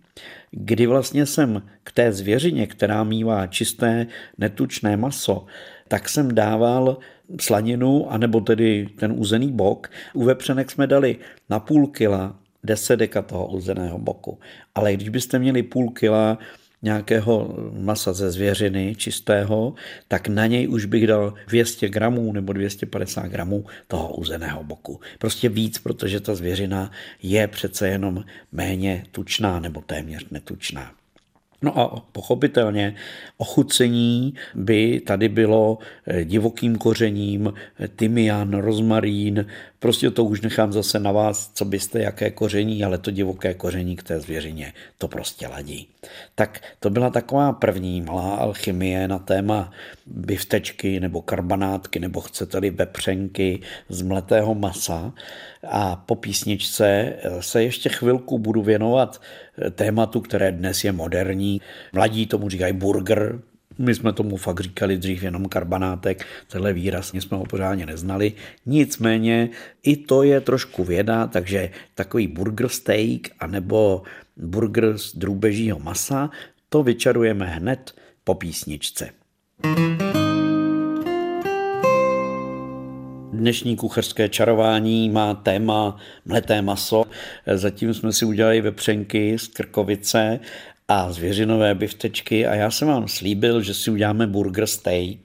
kdy 0.51 0.87
vlastně 0.87 1.25
jsem 1.25 1.61
k 1.83 1.91
té 1.91 2.11
zvěřině, 2.11 2.67
která 2.67 3.03
mývá 3.03 3.47
čisté 3.47 4.07
netučné 4.37 4.97
maso, 4.97 5.45
tak 5.87 6.09
jsem 6.09 6.35
dával 6.35 6.97
slaninu, 7.41 8.11
anebo 8.11 8.41
tedy 8.41 8.87
ten 8.95 9.13
uzený 9.17 9.51
bok. 9.51 9.91
U 10.13 10.23
vepřenek 10.23 10.71
jsme 10.71 10.87
dali 10.87 11.17
na 11.49 11.59
půl 11.59 11.87
kila 11.87 12.35
10 12.63 12.95
deka 12.95 13.21
toho 13.21 13.47
uzeného 13.47 13.97
boku. 13.97 14.39
Ale 14.75 14.93
když 14.93 15.09
byste 15.09 15.39
měli 15.39 15.63
půl 15.63 15.91
kila 15.91 16.37
nějakého 16.81 17.55
masa 17.79 18.13
ze 18.13 18.31
zvěřiny 18.31 18.95
čistého, 18.95 19.73
tak 20.07 20.27
na 20.27 20.45
něj 20.45 20.67
už 20.67 20.85
bych 20.85 21.07
dal 21.07 21.33
200 21.47 21.89
gramů 21.89 22.33
nebo 22.33 22.53
250 22.53 23.27
gramů 23.27 23.65
toho 23.87 24.13
uzeného 24.13 24.63
boku. 24.63 24.99
Prostě 25.19 25.49
víc, 25.49 25.77
protože 25.77 26.19
ta 26.19 26.35
zvěřina 26.35 26.91
je 27.23 27.47
přece 27.47 27.87
jenom 27.87 28.23
méně 28.51 29.03
tučná 29.11 29.59
nebo 29.59 29.81
téměř 29.81 30.25
netučná. 30.31 30.98
No 31.61 31.79
a 31.79 32.05
pochopitelně 32.11 32.95
ochucení 33.37 34.33
by 34.55 35.01
tady 35.05 35.29
bylo 35.29 35.77
divokým 36.23 36.75
kořením, 36.75 37.53
tymian, 37.95 38.53
rozmarín, 38.53 39.45
prostě 39.79 40.11
to 40.11 40.23
už 40.23 40.41
nechám 40.41 40.73
zase 40.73 40.99
na 40.99 41.11
vás, 41.11 41.51
co 41.53 41.65
byste, 41.65 42.01
jaké 42.01 42.31
koření, 42.31 42.83
ale 42.83 42.97
to 42.97 43.11
divoké 43.11 43.53
koření 43.53 43.95
k 43.95 44.03
té 44.03 44.19
zvěřině, 44.19 44.73
to 44.97 45.07
prostě 45.07 45.47
ladí. 45.47 45.87
Tak 46.35 46.61
to 46.79 46.89
byla 46.89 47.09
taková 47.09 47.53
první 47.53 48.01
malá 48.01 48.35
alchymie 48.35 49.07
na 49.07 49.19
téma 49.19 49.71
biftečky 50.05 50.99
nebo 50.99 51.21
karbanátky, 51.21 51.99
nebo 51.99 52.21
chcete-li 52.21 52.69
vepřenky 52.69 53.59
z 53.89 54.01
mletého 54.01 54.55
masa. 54.55 55.13
A 55.67 55.95
po 55.95 56.15
písničce 56.15 57.13
se 57.39 57.63
ještě 57.63 57.89
chvilku 57.89 58.39
budu 58.39 58.61
věnovat 58.61 59.21
tématu, 59.75 60.21
které 60.21 60.51
dnes 60.51 60.83
je 60.83 60.91
moderní. 60.91 61.61
Mladí 61.93 62.25
tomu 62.25 62.49
říkají 62.49 62.73
burger, 62.73 63.39
my 63.77 63.95
jsme 63.95 64.13
tomu 64.13 64.37
fakt 64.37 64.59
říkali 64.59 64.97
dřív 64.97 65.23
jenom 65.23 65.45
karbanátek, 65.45 66.25
tenhle 66.51 66.73
výraz 66.73 67.13
jsme 67.13 67.37
ho 67.37 67.45
pořádně 67.45 67.85
neznali. 67.85 68.33
Nicméně 68.65 69.49
i 69.83 69.97
to 69.97 70.23
je 70.23 70.41
trošku 70.41 70.83
věda, 70.83 71.27
takže 71.27 71.69
takový 71.95 72.27
burger 72.27 72.69
steak 72.69 73.29
anebo 73.39 74.01
burger 74.37 74.97
z 74.97 75.15
drůbežího 75.15 75.79
masa, 75.79 76.29
to 76.69 76.83
vyčarujeme 76.83 77.45
hned 77.45 77.93
po 78.23 78.35
písničce. 78.35 79.09
Dnešní 83.33 83.75
kuchařské 83.75 84.29
čarování 84.29 85.09
má 85.09 85.33
téma 85.33 85.97
mleté 86.25 86.61
maso. 86.61 87.05
Zatím 87.53 87.93
jsme 87.93 88.13
si 88.13 88.25
udělali 88.25 88.61
vepřenky 88.61 89.39
z 89.39 89.47
krkovice 89.47 90.39
a 90.89 91.11
zvěřinové 91.11 91.75
biftečky 91.75 92.47
a 92.47 92.55
já 92.55 92.71
jsem 92.71 92.87
vám 92.87 93.07
slíbil, 93.07 93.61
že 93.61 93.73
si 93.73 93.91
uděláme 93.91 94.27
burger 94.27 94.67
steak. 94.67 95.17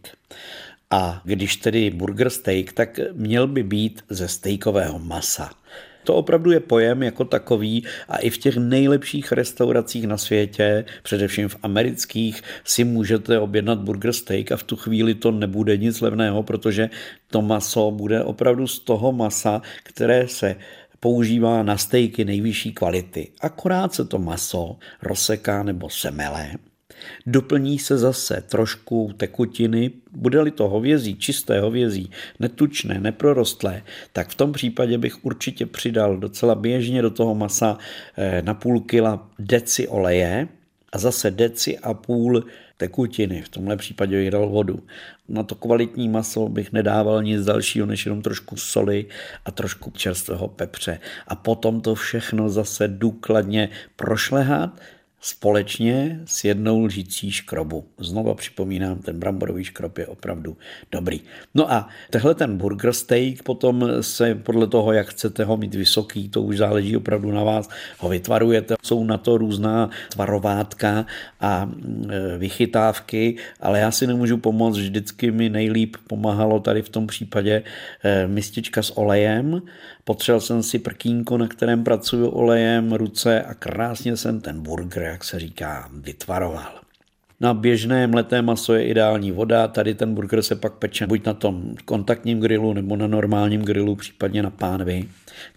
A 0.90 1.20
když 1.24 1.56
tedy 1.56 1.90
burger 1.90 2.30
steak, 2.30 2.72
tak 2.72 3.00
měl 3.12 3.46
by 3.46 3.62
být 3.62 4.04
ze 4.08 4.28
stejkového 4.28 4.98
masa. 4.98 5.50
To 6.04 6.14
opravdu 6.14 6.50
je 6.50 6.60
pojem 6.60 7.02
jako 7.02 7.24
takový 7.24 7.84
a 8.08 8.16
i 8.16 8.30
v 8.30 8.38
těch 8.38 8.56
nejlepších 8.56 9.32
restauracích 9.32 10.06
na 10.06 10.16
světě, 10.16 10.84
především 11.02 11.48
v 11.48 11.56
amerických, 11.62 12.42
si 12.64 12.84
můžete 12.84 13.38
objednat 13.38 13.78
burger 13.78 14.12
steak 14.12 14.52
a 14.52 14.56
v 14.56 14.62
tu 14.62 14.76
chvíli 14.76 15.14
to 15.14 15.30
nebude 15.30 15.76
nic 15.76 16.00
levného, 16.00 16.42
protože 16.42 16.90
to 17.30 17.42
maso 17.42 17.90
bude 17.90 18.24
opravdu 18.24 18.66
z 18.66 18.78
toho 18.78 19.12
masa, 19.12 19.62
které 19.82 20.28
se 20.28 20.56
používá 21.04 21.62
na 21.62 21.76
stejky 21.76 22.24
nejvyšší 22.24 22.72
kvality. 22.72 23.28
Akorát 23.40 23.94
se 23.94 24.04
to 24.04 24.18
maso 24.18 24.76
rozseká 25.02 25.62
nebo 25.62 25.90
semele 25.90 26.50
Doplní 27.26 27.78
se 27.78 27.98
zase 27.98 28.44
trošku 28.48 29.12
tekutiny, 29.16 29.90
bude-li 30.12 30.50
to 30.50 30.68
hovězí, 30.68 31.16
čisté 31.16 31.60
hovězí, 31.60 32.10
netučné, 32.40 33.00
neprorostlé, 33.00 33.82
tak 34.12 34.28
v 34.28 34.34
tom 34.34 34.52
případě 34.52 34.98
bych 34.98 35.24
určitě 35.24 35.66
přidal 35.66 36.16
docela 36.16 36.54
běžně 36.54 37.02
do 37.02 37.10
toho 37.10 37.34
masa 37.34 37.78
eh, 38.16 38.42
na 38.42 38.54
půl 38.54 38.80
kila 38.80 39.28
deci 39.38 39.88
oleje 39.88 40.48
a 40.92 40.98
zase 40.98 41.30
deci 41.30 41.78
a 41.78 41.94
půl 41.94 42.44
tekutiny, 42.76 43.42
v 43.42 43.48
tomhle 43.48 43.76
případě 43.76 44.16
bych 44.16 44.30
dal 44.30 44.48
vodu. 44.48 44.82
Na 45.28 45.42
to 45.42 45.54
kvalitní 45.54 46.08
maso 46.08 46.48
bych 46.48 46.72
nedával 46.72 47.22
nic 47.22 47.44
dalšího, 47.44 47.86
než 47.86 48.06
jenom 48.06 48.22
trošku 48.22 48.56
soli 48.56 49.06
a 49.44 49.50
trošku 49.50 49.90
čerstvého 49.90 50.48
pepře. 50.48 50.98
A 51.28 51.34
potom 51.34 51.80
to 51.80 51.94
všechno 51.94 52.48
zase 52.48 52.88
důkladně 52.88 53.68
prošlehat 53.96 54.80
společně 55.24 56.20
s 56.24 56.44
jednou 56.44 56.84
lžící 56.84 57.30
škrobu. 57.30 57.84
Znova 57.98 58.34
připomínám, 58.34 58.98
ten 58.98 59.18
bramborový 59.18 59.64
škrob 59.64 59.98
je 59.98 60.06
opravdu 60.06 60.56
dobrý. 60.92 61.20
No 61.54 61.72
a 61.72 61.88
tehle 62.10 62.34
ten 62.34 62.56
burger 62.56 62.92
steak 62.92 63.42
potom 63.42 63.88
se 64.00 64.34
podle 64.34 64.66
toho, 64.66 64.92
jak 64.92 65.08
chcete 65.08 65.44
ho 65.44 65.56
mít 65.56 65.74
vysoký, 65.74 66.28
to 66.28 66.42
už 66.42 66.56
záleží 66.56 66.96
opravdu 66.96 67.30
na 67.30 67.44
vás, 67.44 67.68
ho 67.98 68.08
vytvarujete. 68.08 68.74
Jsou 68.82 69.04
na 69.04 69.18
to 69.18 69.38
různá 69.38 69.90
tvarovátka 70.12 71.06
a 71.40 71.70
e, 72.10 72.38
vychytávky, 72.38 73.36
ale 73.60 73.78
já 73.80 73.90
si 73.90 74.06
nemůžu 74.06 74.36
pomoct, 74.36 74.78
vždycky 74.78 75.30
mi 75.30 75.48
nejlíp 75.48 75.96
pomáhalo 76.06 76.60
tady 76.60 76.82
v 76.82 76.88
tom 76.88 77.06
případě 77.06 77.62
e, 78.04 78.26
mistička 78.26 78.82
s 78.82 78.98
olejem. 78.98 79.62
Potřeboval 80.04 80.40
jsem 80.40 80.62
si 80.62 80.78
prkínko, 80.78 81.38
na 81.38 81.48
kterém 81.48 81.84
pracuju 81.84 82.28
olejem, 82.28 82.92
ruce 82.92 83.42
a 83.42 83.54
krásně 83.54 84.16
jsem 84.16 84.40
ten 84.40 84.62
burger 84.62 85.02
jak 85.02 85.24
se 85.24 85.38
říká, 85.38 85.88
vytvaroval. 85.92 86.80
Na 87.40 87.54
běžné 87.54 88.06
mleté 88.06 88.42
maso 88.42 88.74
je 88.74 88.86
ideální 88.86 89.32
voda, 89.32 89.68
tady 89.68 89.94
ten 89.94 90.14
burger 90.14 90.42
se 90.42 90.56
pak 90.56 90.72
peče 90.72 91.06
buď 91.06 91.26
na 91.26 91.34
tom 91.34 91.74
kontaktním 91.84 92.40
grilu 92.40 92.72
nebo 92.72 92.96
na 92.96 93.06
normálním 93.06 93.62
grilu, 93.62 93.96
případně 93.96 94.42
na 94.42 94.50
pánvi. 94.50 95.08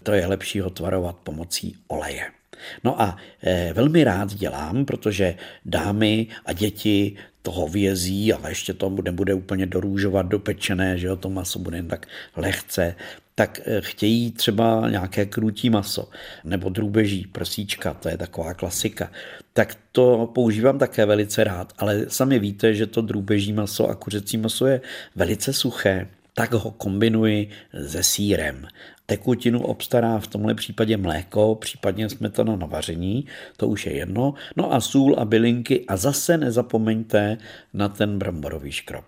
To 0.03 0.11
je 0.11 0.27
lepší 0.27 0.59
ho 0.59 0.69
tvarovat 0.69 1.15
pomocí 1.23 1.75
oleje. 1.87 2.36
No 2.83 3.01
a 3.01 3.17
e, 3.43 3.73
velmi 3.73 4.03
rád 4.03 4.33
dělám, 4.33 4.85
protože 4.85 5.35
dámy 5.65 6.27
a 6.45 6.53
děti 6.53 7.15
toho 7.47 7.67
vězí, 7.67 8.33
ale 8.33 8.51
ještě 8.51 8.73
to 8.73 8.89
bude, 8.89 9.11
bude 9.11 9.33
úplně 9.33 9.65
dorůžovat, 9.65 10.25
dopečené, 10.25 10.97
že 10.97 11.07
jo, 11.07 11.15
to 11.15 11.29
maso 11.29 11.59
bude 11.59 11.77
jen 11.77 11.87
tak 11.87 12.07
lehce, 12.35 12.95
tak 13.35 13.59
eh, 13.65 13.81
chtějí 13.81 14.31
třeba 14.31 14.89
nějaké 14.89 15.25
krutí 15.25 15.69
maso 15.69 16.09
nebo 16.43 16.69
drůbeží, 16.69 17.27
prsíčka, 17.31 17.93
to 17.93 18.09
je 18.09 18.17
taková 18.17 18.53
klasika. 18.53 19.11
Tak 19.53 19.77
to 19.91 20.31
používám 20.35 20.79
také 20.79 21.05
velice 21.05 21.43
rád, 21.43 21.73
ale 21.77 22.05
sami 22.07 22.39
víte, 22.39 22.73
že 22.73 22.87
to 22.87 23.01
drůbeží 23.01 23.53
maso 23.53 23.87
a 23.87 23.95
kuřecí 23.95 24.37
maso 24.37 24.67
je 24.67 24.81
velice 25.15 25.53
suché, 25.53 26.07
tak 26.33 26.53
ho 26.53 26.71
kombinuji 26.71 27.49
se 27.87 28.03
sírem. 28.03 28.67
Tekutinu 29.09 29.63
obstará 29.63 30.19
v 30.19 30.27
tomhle 30.27 30.55
případě 30.55 30.97
mléko, 30.97 31.55
případně 31.55 32.09
smetana 32.09 32.55
na 32.55 32.65
vaření, 32.65 33.25
to 33.57 33.67
už 33.67 33.85
je 33.85 33.93
jedno. 33.93 34.33
No 34.55 34.73
a 34.73 34.81
sůl 34.81 35.15
a 35.17 35.25
bylinky 35.25 35.85
a 35.87 35.97
zase 35.97 36.37
nezapomeňte 36.37 37.37
na 37.73 37.89
ten 37.89 38.19
bramborový 38.19 38.71
škrob 38.71 39.05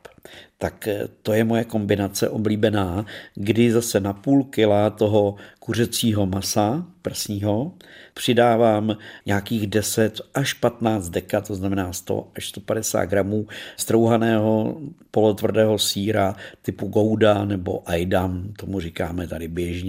tak 0.59 0.87
eh, 0.87 1.07
to 1.21 1.33
je 1.33 1.43
moje 1.43 1.63
kombinace 1.63 2.29
oblíbená, 2.29 3.05
kdy 3.35 3.71
zase 3.71 3.99
na 3.99 4.13
půl 4.13 4.43
kila 4.43 4.89
toho 4.89 5.35
kuřecího 5.59 6.25
masa 6.25 6.85
prsního 7.01 7.71
přidávám 8.13 8.97
nějakých 9.25 9.67
10 9.67 10.21
až 10.33 10.53
15 10.53 11.09
deka, 11.09 11.41
to 11.41 11.55
znamená 11.55 11.93
100 11.93 12.27
až 12.35 12.47
150 12.49 13.05
gramů 13.05 13.47
strouhaného 13.77 14.77
polotvrdého 15.11 15.79
síra 15.79 16.35
typu 16.61 16.87
Gouda 16.87 17.45
nebo 17.45 17.89
Aidam, 17.89 18.53
tomu 18.59 18.79
říkáme 18.79 19.27
tady 19.27 19.47
běžně. 19.47 19.88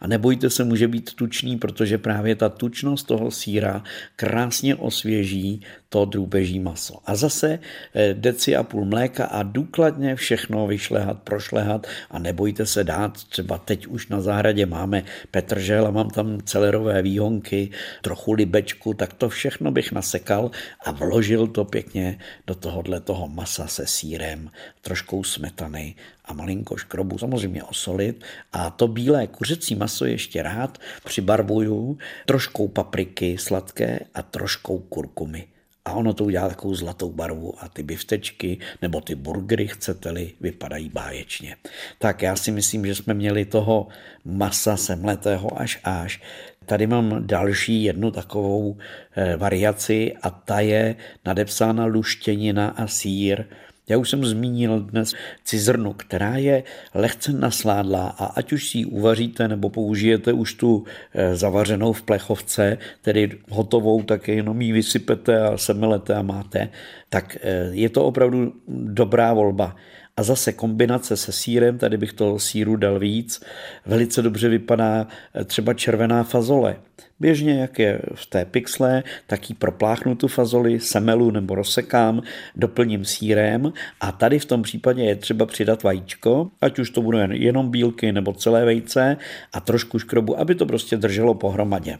A 0.00 0.06
nebojte 0.06 0.50
se, 0.50 0.64
může 0.64 0.88
být 0.88 1.14
tučný, 1.14 1.58
protože 1.58 1.98
právě 1.98 2.34
ta 2.36 2.48
tučnost 2.48 3.06
toho 3.06 3.30
síra 3.30 3.84
krásně 4.16 4.74
osvěží 4.74 5.62
to 5.92 6.04
drůbeží 6.04 6.60
maso. 6.60 6.98
A 7.06 7.14
zase 7.14 7.58
eh, 7.94 8.14
deci 8.14 8.56
a 8.56 8.62
půl 8.62 8.84
mléka 8.84 9.24
a 9.24 9.42
důkladně 9.42 10.16
všechno 10.16 10.66
vyšlehat, 10.66 11.22
prošlehat 11.22 11.86
a 12.10 12.18
nebojte 12.18 12.66
se 12.66 12.84
dát, 12.84 13.24
třeba 13.24 13.58
teď 13.58 13.86
už 13.86 14.08
na 14.08 14.20
zahradě 14.20 14.66
máme 14.66 15.02
petržel 15.30 15.86
a 15.86 15.90
mám 15.90 16.10
tam 16.10 16.40
celerové 16.44 17.02
výhonky, 17.02 17.70
trochu 18.02 18.32
libečku, 18.32 18.94
tak 18.94 19.12
to 19.12 19.28
všechno 19.28 19.70
bych 19.70 19.92
nasekal 19.92 20.50
a 20.84 20.90
vložil 20.90 21.46
to 21.46 21.64
pěkně 21.64 22.18
do 22.46 22.54
tohohle 22.54 23.00
toho 23.00 23.28
masa 23.28 23.66
se 23.66 23.86
sírem, 23.86 24.50
troškou 24.80 25.24
smetany 25.24 25.94
a 26.24 26.32
malinko 26.32 26.76
škrobu, 26.76 27.18
samozřejmě 27.18 27.62
osolit 27.62 28.24
a 28.52 28.70
to 28.70 28.88
bílé 28.88 29.26
kuřecí 29.26 29.74
maso 29.74 30.04
ještě 30.04 30.42
rád 30.42 30.78
přibarvuju 31.04 31.98
troškou 32.26 32.68
papriky 32.68 33.38
sladké 33.38 33.98
a 34.14 34.22
troškou 34.22 34.78
kurkumy 34.78 35.59
a 35.90 35.92
ono 35.92 36.14
to 36.14 36.24
udělá 36.24 36.48
takovou 36.48 36.74
zlatou 36.74 37.10
barvu 37.12 37.54
a 37.58 37.68
ty 37.68 37.82
biftečky 37.82 38.58
nebo 38.82 39.00
ty 39.00 39.14
burgery, 39.14 39.66
chcete-li, 39.66 40.32
vypadají 40.40 40.88
báječně. 40.88 41.56
Tak 41.98 42.22
já 42.22 42.36
si 42.36 42.50
myslím, 42.50 42.86
že 42.86 42.94
jsme 42.94 43.14
měli 43.14 43.44
toho 43.44 43.88
masa 44.24 44.76
semletého 44.76 45.60
až 45.60 45.80
až. 45.84 46.22
Tady 46.66 46.86
mám 46.86 47.26
další 47.26 47.84
jednu 47.84 48.10
takovou 48.10 48.76
eh, 49.16 49.36
variaci 49.36 50.14
a 50.22 50.30
ta 50.30 50.60
je 50.60 50.96
nadepsána 51.24 51.84
luštěnina 51.84 52.68
a 52.68 52.86
sír 52.86 53.44
já 53.90 53.98
už 53.98 54.10
jsem 54.10 54.24
zmínil 54.24 54.80
dnes 54.80 55.14
cizrnu, 55.44 55.92
která 55.92 56.36
je 56.36 56.62
lehce 56.94 57.32
nasládlá 57.32 58.14
a 58.18 58.24
ať 58.24 58.52
už 58.52 58.68
si 58.68 58.78
ji 58.78 58.84
uvaříte 58.84 59.48
nebo 59.48 59.70
použijete 59.70 60.32
už 60.32 60.54
tu 60.54 60.84
eh, 61.14 61.36
zavařenou 61.36 61.92
v 61.92 62.02
plechovce, 62.02 62.78
tedy 63.02 63.30
hotovou, 63.48 64.02
tak 64.02 64.28
jenom 64.28 64.62
ji 64.62 64.72
vysypete 64.72 65.40
a 65.40 65.58
semelete 65.58 66.14
a 66.14 66.22
máte, 66.22 66.68
tak 67.08 67.36
eh, 67.42 67.68
je 67.70 67.88
to 67.88 68.04
opravdu 68.04 68.52
dobrá 68.68 69.34
volba. 69.34 69.76
A 70.20 70.22
zase 70.22 70.52
kombinace 70.52 71.16
se 71.16 71.32
sírem, 71.32 71.78
tady 71.78 71.96
bych 71.96 72.12
toho 72.12 72.38
síru 72.38 72.76
dal 72.76 72.98
víc, 72.98 73.42
velice 73.86 74.22
dobře 74.22 74.48
vypadá 74.48 75.06
eh, 75.34 75.44
třeba 75.44 75.74
červená 75.74 76.24
fazole. 76.24 76.76
Běžně, 77.20 77.60
jak 77.60 77.78
je 77.78 78.00
v 78.14 78.26
té 78.26 78.44
pixle, 78.44 79.02
tak 79.26 79.50
ji 79.50 79.56
propláchnu 79.56 80.14
tu 80.14 80.28
fazoli, 80.28 80.80
semelu 80.80 81.30
nebo 81.30 81.54
rozsekám, 81.54 82.22
doplním 82.56 83.04
sírem 83.04 83.72
a 84.00 84.12
tady 84.12 84.38
v 84.38 84.44
tom 84.44 84.62
případě 84.62 85.02
je 85.02 85.16
třeba 85.16 85.46
přidat 85.46 85.82
vajíčko, 85.82 86.50
ať 86.60 86.78
už 86.78 86.90
to 86.90 87.02
bude 87.02 87.28
jenom 87.32 87.70
bílky 87.70 88.12
nebo 88.12 88.32
celé 88.32 88.64
vejce 88.64 89.16
a 89.52 89.60
trošku 89.60 89.98
škrobu, 89.98 90.40
aby 90.40 90.54
to 90.54 90.66
prostě 90.66 90.96
drželo 90.96 91.34
pohromadě 91.34 91.98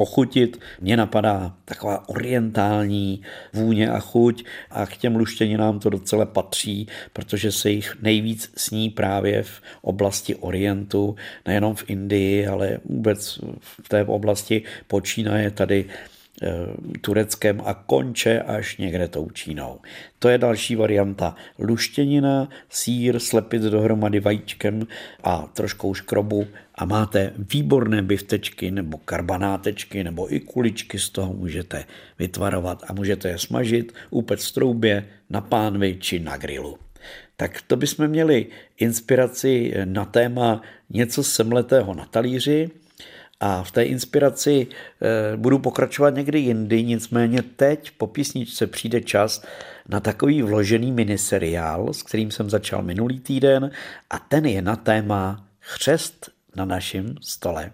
pochutit. 0.00 0.60
Mně 0.80 0.96
napadá 0.96 1.54
taková 1.64 2.08
orientální 2.08 3.22
vůně 3.52 3.90
a 3.90 4.00
chuť 4.00 4.44
a 4.70 4.86
k 4.86 4.96
těm 4.96 5.16
luštěninám 5.16 5.80
to 5.80 5.90
docela 5.90 6.24
patří, 6.24 6.88
protože 7.12 7.52
se 7.52 7.70
jich 7.70 8.02
nejvíc 8.02 8.52
sní 8.56 8.90
právě 8.90 9.42
v 9.42 9.60
oblasti 9.82 10.34
Orientu, 10.34 11.16
nejenom 11.46 11.74
v 11.74 11.84
Indii, 11.90 12.46
ale 12.46 12.78
vůbec 12.84 13.40
v 13.60 13.88
té 13.88 14.04
oblasti 14.04 14.62
počínaje 14.88 15.50
tady 15.50 15.84
Eh, 16.42 16.98
Tureckem 17.00 17.62
a 17.64 17.74
konče 17.74 18.40
až 18.40 18.76
někde 18.76 19.08
tou 19.08 19.30
Čínou. 19.30 19.80
To 20.18 20.28
je 20.28 20.38
další 20.38 20.76
varianta. 20.76 21.34
Luštěnina, 21.58 22.48
sír, 22.68 23.18
slepit 23.18 23.62
dohromady 23.62 24.20
vajíčkem 24.20 24.86
a 25.24 25.48
troškou 25.54 25.94
škrobu 25.94 26.46
a 26.80 26.84
máte 26.84 27.32
výborné 27.36 28.02
biftečky 28.02 28.70
nebo 28.70 28.98
karbanátečky 28.98 30.04
nebo 30.04 30.34
i 30.34 30.40
kuličky 30.40 30.98
z 30.98 31.10
toho 31.10 31.32
můžete 31.32 31.84
vytvarovat 32.18 32.84
a 32.88 32.92
můžete 32.92 33.28
je 33.28 33.38
smažit, 33.38 33.92
upec 34.10 34.46
v 34.46 34.52
troubě, 34.52 35.04
na 35.30 35.40
pánvi 35.40 35.96
či 36.00 36.18
na 36.18 36.36
grilu. 36.36 36.78
Tak 37.36 37.62
to 37.66 37.76
bychom 37.76 38.08
měli 38.08 38.46
inspiraci 38.78 39.74
na 39.84 40.04
téma 40.04 40.62
něco 40.90 41.22
semletého 41.22 41.94
na 41.94 42.04
talíři. 42.04 42.70
A 43.40 43.62
v 43.62 43.70
té 43.70 43.82
inspiraci 43.82 44.66
e, 44.66 45.36
budu 45.36 45.58
pokračovat 45.58 46.14
někdy 46.14 46.38
jindy, 46.38 46.84
nicméně 46.84 47.42
teď 47.42 47.90
po 47.90 48.06
písničce 48.06 48.66
přijde 48.66 49.00
čas 49.00 49.44
na 49.88 50.00
takový 50.00 50.42
vložený 50.42 50.92
miniseriál, 50.92 51.92
s 51.92 52.02
kterým 52.02 52.30
jsem 52.30 52.50
začal 52.50 52.82
minulý 52.82 53.20
týden 53.20 53.70
a 54.10 54.18
ten 54.18 54.46
je 54.46 54.62
na 54.62 54.76
téma 54.76 55.46
chřest 55.60 56.39
na 56.56 56.64
našem 56.64 57.14
stole. 57.20 57.70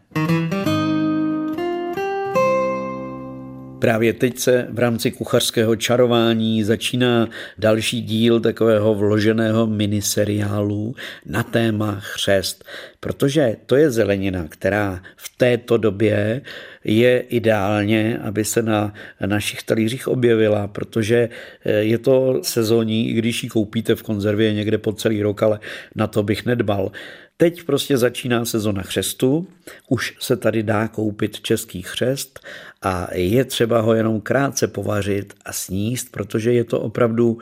Právě 3.78 4.12
teď 4.12 4.38
se 4.38 4.66
v 4.70 4.78
rámci 4.78 5.10
kuchařského 5.10 5.76
čarování 5.76 6.64
začíná 6.64 7.28
další 7.58 8.02
díl 8.02 8.40
takového 8.40 8.94
vloženého 8.94 9.66
miniseriálu 9.66 10.94
na 11.26 11.42
téma 11.42 11.96
chřest, 12.00 12.64
protože 13.00 13.56
to 13.66 13.76
je 13.76 13.90
zelenina, 13.90 14.46
která 14.48 15.02
v 15.16 15.36
této 15.36 15.76
době 15.76 16.42
je 16.84 17.20
ideálně, 17.20 18.18
aby 18.18 18.44
se 18.44 18.62
na 18.62 18.94
našich 19.26 19.62
talířích 19.62 20.08
objevila, 20.08 20.68
protože 20.68 21.28
je 21.64 21.98
to 21.98 22.40
sezónní, 22.42 23.10
i 23.10 23.12
když 23.12 23.42
ji 23.42 23.48
koupíte 23.48 23.94
v 23.94 24.02
konzervě 24.02 24.52
někde 24.52 24.78
po 24.78 24.92
celý 24.92 25.22
rok, 25.22 25.42
ale 25.42 25.60
na 25.94 26.06
to 26.06 26.22
bych 26.22 26.46
nedbal. 26.46 26.92
Teď 27.38 27.62
prostě 27.62 27.98
začíná 27.98 28.44
sezona 28.44 28.82
chřestu, 28.82 29.48
už 29.88 30.16
se 30.20 30.36
tady 30.36 30.62
dá 30.62 30.88
koupit 30.88 31.40
český 31.40 31.82
chřest 31.82 32.40
a 32.82 33.08
je 33.14 33.44
třeba 33.44 33.80
ho 33.80 33.94
jenom 33.94 34.20
krátce 34.20 34.66
povařit 34.66 35.34
a 35.44 35.52
sníst, 35.52 36.12
protože 36.12 36.52
je 36.52 36.64
to 36.64 36.80
opravdu 36.80 37.38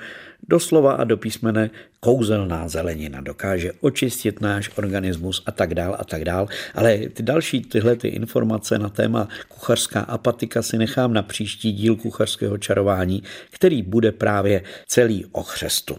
doslova 0.48 0.92
a 0.92 1.04
do 1.04 1.16
písmene 1.16 1.70
kouzelná 2.00 2.68
zelenina. 2.68 3.20
Dokáže 3.20 3.72
očistit 3.80 4.40
náš 4.40 4.70
organismus 4.76 5.42
a 5.46 5.52
tak 5.52 5.74
dál 5.74 5.96
a 5.98 6.04
tak 6.04 6.24
dál. 6.24 6.48
Ale 6.74 6.98
ty 6.98 7.22
další 7.22 7.60
tyhle 7.60 7.96
ty 7.96 8.08
informace 8.08 8.78
na 8.78 8.88
téma 8.88 9.28
kuchařská 9.48 10.00
apatika 10.00 10.62
si 10.62 10.78
nechám 10.78 11.12
na 11.12 11.22
příští 11.22 11.72
díl 11.72 11.96
kuchařského 11.96 12.58
čarování, 12.58 13.22
který 13.50 13.82
bude 13.82 14.12
právě 14.12 14.62
celý 14.86 15.26
o 15.32 15.42
chřestu. 15.42 15.96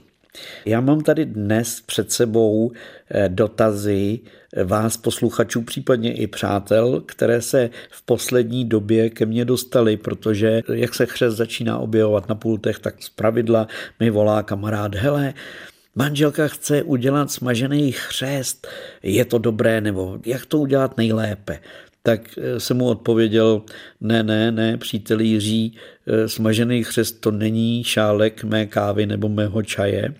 Já 0.65 0.81
mám 0.81 1.01
tady 1.01 1.25
dnes 1.25 1.81
před 1.81 2.11
sebou 2.11 2.71
eh, 3.09 3.29
dotazy 3.29 4.19
vás 4.63 4.97
posluchačů, 4.97 5.61
případně 5.61 6.13
i 6.13 6.27
přátel, 6.27 7.01
které 7.05 7.41
se 7.41 7.69
v 7.89 8.05
poslední 8.05 8.65
době 8.65 9.09
ke 9.09 9.25
mně 9.25 9.45
dostaly, 9.45 9.97
protože 9.97 10.61
jak 10.73 10.95
se 10.95 11.05
chřest 11.05 11.35
začíná 11.35 11.77
objevovat 11.77 12.29
na 12.29 12.35
pultech, 12.35 12.79
tak 12.79 13.03
z 13.03 13.09
pravidla 13.09 13.67
mi 13.99 14.09
volá 14.09 14.43
kamarád, 14.43 14.95
hele, 14.95 15.33
manželka 15.95 16.47
chce 16.47 16.83
udělat 16.83 17.31
smažený 17.31 17.91
chřest, 17.91 18.67
je 19.03 19.25
to 19.25 19.37
dobré, 19.37 19.81
nebo 19.81 20.19
jak 20.25 20.45
to 20.45 20.57
udělat 20.57 20.97
nejlépe? 20.97 21.59
Tak 22.03 22.21
eh, 22.37 22.59
jsem 22.59 22.77
mu 22.77 22.85
odpověděl, 22.85 23.61
ne, 24.01 24.23
ne, 24.23 24.51
ne, 24.51 24.77
přítel 24.77 25.19
Jiří, 25.19 25.73
eh, 25.75 25.94
smažený 26.25 26.83
chřest 26.83 27.21
to 27.21 27.31
není 27.31 27.83
šálek 27.83 28.43
mé 28.43 28.65
kávy 28.65 29.05
nebo 29.05 29.29
mého 29.29 29.63
čaje, 29.63 30.13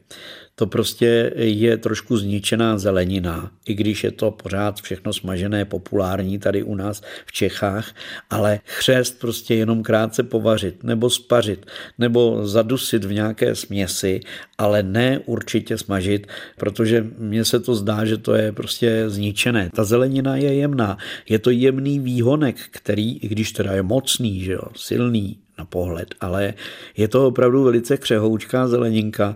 to 0.56 0.68
prostě 0.68 1.32
je 1.36 1.78
trošku 1.78 2.18
zničená 2.18 2.78
zelenina, 2.78 3.52
i 3.68 3.74
když 3.74 4.04
je 4.04 4.12
to 4.12 4.32
pořád 4.32 4.82
všechno 4.82 5.14
smažené, 5.14 5.66
populární 5.66 6.40
tady 6.40 6.64
u 6.64 6.76
nás 6.76 7.02
v 7.26 7.32
Čechách, 7.32 7.96
ale 8.30 8.60
chřest 8.66 9.20
prostě 9.20 9.56
jenom 9.56 9.84
krátce 9.84 10.24
povařit, 10.24 10.84
nebo 10.84 11.10
spařit, 11.10 11.66
nebo 11.98 12.48
zadusit 12.48 13.06
v 13.06 13.14
nějaké 13.14 13.56
směsi, 13.56 14.20
ale 14.58 14.84
ne 14.84 15.20
určitě 15.26 15.78
smažit, 15.78 16.28
protože 16.58 17.06
mně 17.18 17.46
se 17.46 17.60
to 17.60 17.76
zdá, 17.76 18.06
že 18.06 18.18
to 18.18 18.36
je 18.36 18.52
prostě 18.52 19.10
zničené. 19.10 19.70
Ta 19.76 19.84
zelenina 19.84 20.36
je 20.36 20.54
jemná, 20.54 20.98
je 21.30 21.40
to 21.40 21.50
jemný 21.50 22.00
výhonek, 22.00 22.56
který, 22.72 23.18
i 23.18 23.28
když 23.28 23.52
teda 23.52 23.72
je 23.74 23.84
mocný, 23.84 24.40
že 24.40 24.52
jo, 24.52 24.64
silný, 24.76 25.38
na 25.58 25.66
pohled, 25.66 26.16
ale 26.22 26.54
je 26.98 27.08
to 27.08 27.28
opravdu 27.28 27.64
velice 27.64 27.98
křehoučká 27.98 28.68
zeleninka, 28.68 29.36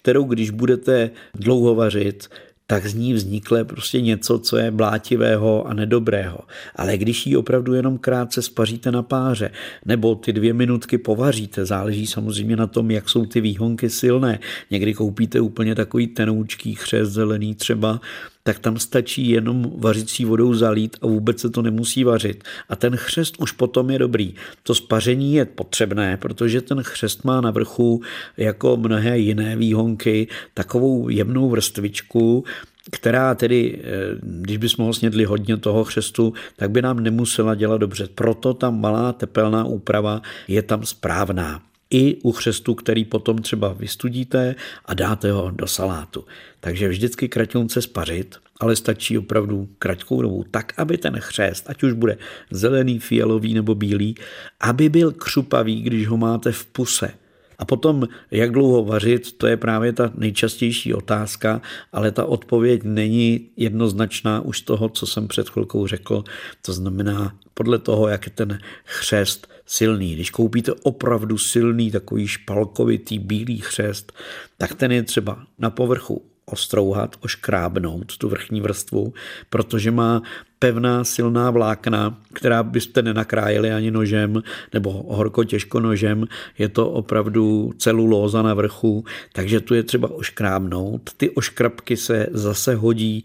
kterou 0.00 0.24
když 0.24 0.50
budete 0.50 1.10
dlouho 1.34 1.74
vařit, 1.74 2.28
tak 2.66 2.86
z 2.86 2.94
ní 2.94 3.14
vznikle 3.14 3.64
prostě 3.64 4.00
něco, 4.00 4.38
co 4.38 4.56
je 4.56 4.70
blátivého 4.70 5.66
a 5.66 5.74
nedobrého. 5.74 6.38
Ale 6.76 6.96
když 6.96 7.26
ji 7.26 7.36
opravdu 7.36 7.74
jenom 7.74 7.98
krátce 7.98 8.42
spaříte 8.42 8.92
na 8.92 9.02
páře, 9.02 9.50
nebo 9.84 10.14
ty 10.14 10.32
dvě 10.32 10.52
minutky 10.52 10.98
povaříte, 10.98 11.66
záleží 11.66 12.06
samozřejmě 12.06 12.56
na 12.56 12.66
tom, 12.66 12.90
jak 12.90 13.08
jsou 13.08 13.26
ty 13.26 13.40
výhonky 13.40 13.90
silné. 13.90 14.38
Někdy 14.70 14.94
koupíte 14.94 15.40
úplně 15.40 15.74
takový 15.74 16.06
tenoučký 16.06 16.74
chřest 16.74 17.12
zelený 17.12 17.54
třeba, 17.54 18.00
tak 18.46 18.58
tam 18.58 18.78
stačí 18.78 19.30
jenom 19.30 19.72
vařicí 19.76 20.24
vodou 20.24 20.54
zalít 20.54 20.96
a 21.02 21.06
vůbec 21.06 21.40
se 21.40 21.50
to 21.50 21.62
nemusí 21.62 22.04
vařit. 22.04 22.44
A 22.68 22.76
ten 22.76 22.96
chřest 22.96 23.34
už 23.38 23.52
potom 23.52 23.90
je 23.90 23.98
dobrý. 23.98 24.34
To 24.62 24.74
spaření 24.74 25.34
je 25.34 25.44
potřebné, 25.44 26.16
protože 26.16 26.60
ten 26.60 26.82
chřest 26.82 27.24
má 27.24 27.40
na 27.40 27.50
vrchu 27.50 28.02
jako 28.36 28.76
mnohé 28.76 29.18
jiné 29.18 29.56
výhonky 29.56 30.28
takovou 30.54 31.08
jemnou 31.08 31.50
vrstvičku, 31.50 32.44
která 32.90 33.34
tedy, 33.34 33.80
eh, 33.82 34.18
když 34.22 34.56
bychom 34.56 34.86
ho 34.86 34.94
snědli 34.94 35.24
hodně 35.24 35.56
toho 35.56 35.84
chřestu, 35.84 36.32
tak 36.56 36.70
by 36.70 36.82
nám 36.82 37.00
nemusela 37.00 37.54
dělat 37.54 37.78
dobře. 37.78 38.08
Proto 38.14 38.54
ta 38.54 38.70
malá 38.70 39.12
tepelná 39.12 39.64
úprava 39.64 40.22
je 40.48 40.62
tam 40.62 40.86
správná 40.86 41.62
i 41.90 42.16
u 42.22 42.32
chřestu, 42.32 42.74
který 42.74 43.04
potom 43.04 43.38
třeba 43.38 43.72
vystudíte 43.72 44.54
a 44.84 44.94
dáte 44.94 45.32
ho 45.32 45.50
do 45.50 45.66
salátu. 45.66 46.24
Takže 46.60 46.88
vždycky 46.88 47.28
kraťonce 47.28 47.82
spařit, 47.82 48.36
ale 48.60 48.76
stačí 48.76 49.18
opravdu 49.18 49.68
kratkou 49.78 50.22
dobu, 50.22 50.44
tak, 50.50 50.72
aby 50.76 50.98
ten 50.98 51.20
chřest, 51.20 51.70
ať 51.70 51.82
už 51.82 51.92
bude 51.92 52.18
zelený, 52.50 52.98
fialový 52.98 53.54
nebo 53.54 53.74
bílý, 53.74 54.14
aby 54.60 54.88
byl 54.88 55.12
křupavý, 55.12 55.82
když 55.82 56.08
ho 56.08 56.16
máte 56.16 56.52
v 56.52 56.66
puse. 56.66 57.12
A 57.58 57.64
potom, 57.64 58.08
jak 58.30 58.52
dlouho 58.52 58.84
vařit, 58.84 59.32
to 59.32 59.46
je 59.46 59.56
právě 59.56 59.92
ta 59.92 60.10
nejčastější 60.14 60.94
otázka, 60.94 61.60
ale 61.92 62.12
ta 62.12 62.24
odpověď 62.24 62.80
není 62.84 63.48
jednoznačná 63.56 64.40
už 64.40 64.60
toho, 64.60 64.88
co 64.88 65.06
jsem 65.06 65.28
před 65.28 65.48
chvilkou 65.48 65.86
řekl. 65.86 66.24
To 66.62 66.72
znamená, 66.72 67.34
podle 67.54 67.78
toho, 67.78 68.08
jak 68.08 68.26
je 68.26 68.32
ten 68.32 68.58
chřest 68.84 69.48
silný. 69.66 70.14
Když 70.14 70.30
koupíte 70.30 70.72
opravdu 70.72 71.38
silný 71.38 71.90
takový 71.90 72.26
špalkovitý 72.26 73.18
bílý 73.18 73.58
chřest, 73.58 74.12
tak 74.58 74.74
ten 74.74 74.92
je 74.92 75.02
třeba 75.02 75.46
na 75.58 75.70
povrchu 75.70 76.22
ostrouhat, 76.50 77.16
oškrábnout 77.20 78.16
tu 78.16 78.28
vrchní 78.28 78.60
vrstvu, 78.60 79.14
protože 79.50 79.90
má 79.90 80.22
pevná 80.58 81.04
silná 81.04 81.50
vlákna, 81.50 82.18
která 82.32 82.62
byste 82.62 83.02
nenakrájeli 83.02 83.72
ani 83.72 83.90
nožem 83.90 84.42
nebo 84.74 84.90
horko 85.08 85.44
těžko 85.44 85.80
nožem. 85.80 86.26
Je 86.58 86.68
to 86.68 86.90
opravdu 86.90 87.72
celulóza 87.78 88.42
na 88.42 88.54
vrchu, 88.54 89.04
takže 89.32 89.60
tu 89.60 89.74
je 89.74 89.82
třeba 89.82 90.10
oškrábnout. 90.10 91.10
Ty 91.16 91.30
oškrabky 91.30 91.96
se 91.96 92.26
zase 92.30 92.74
hodí 92.74 93.24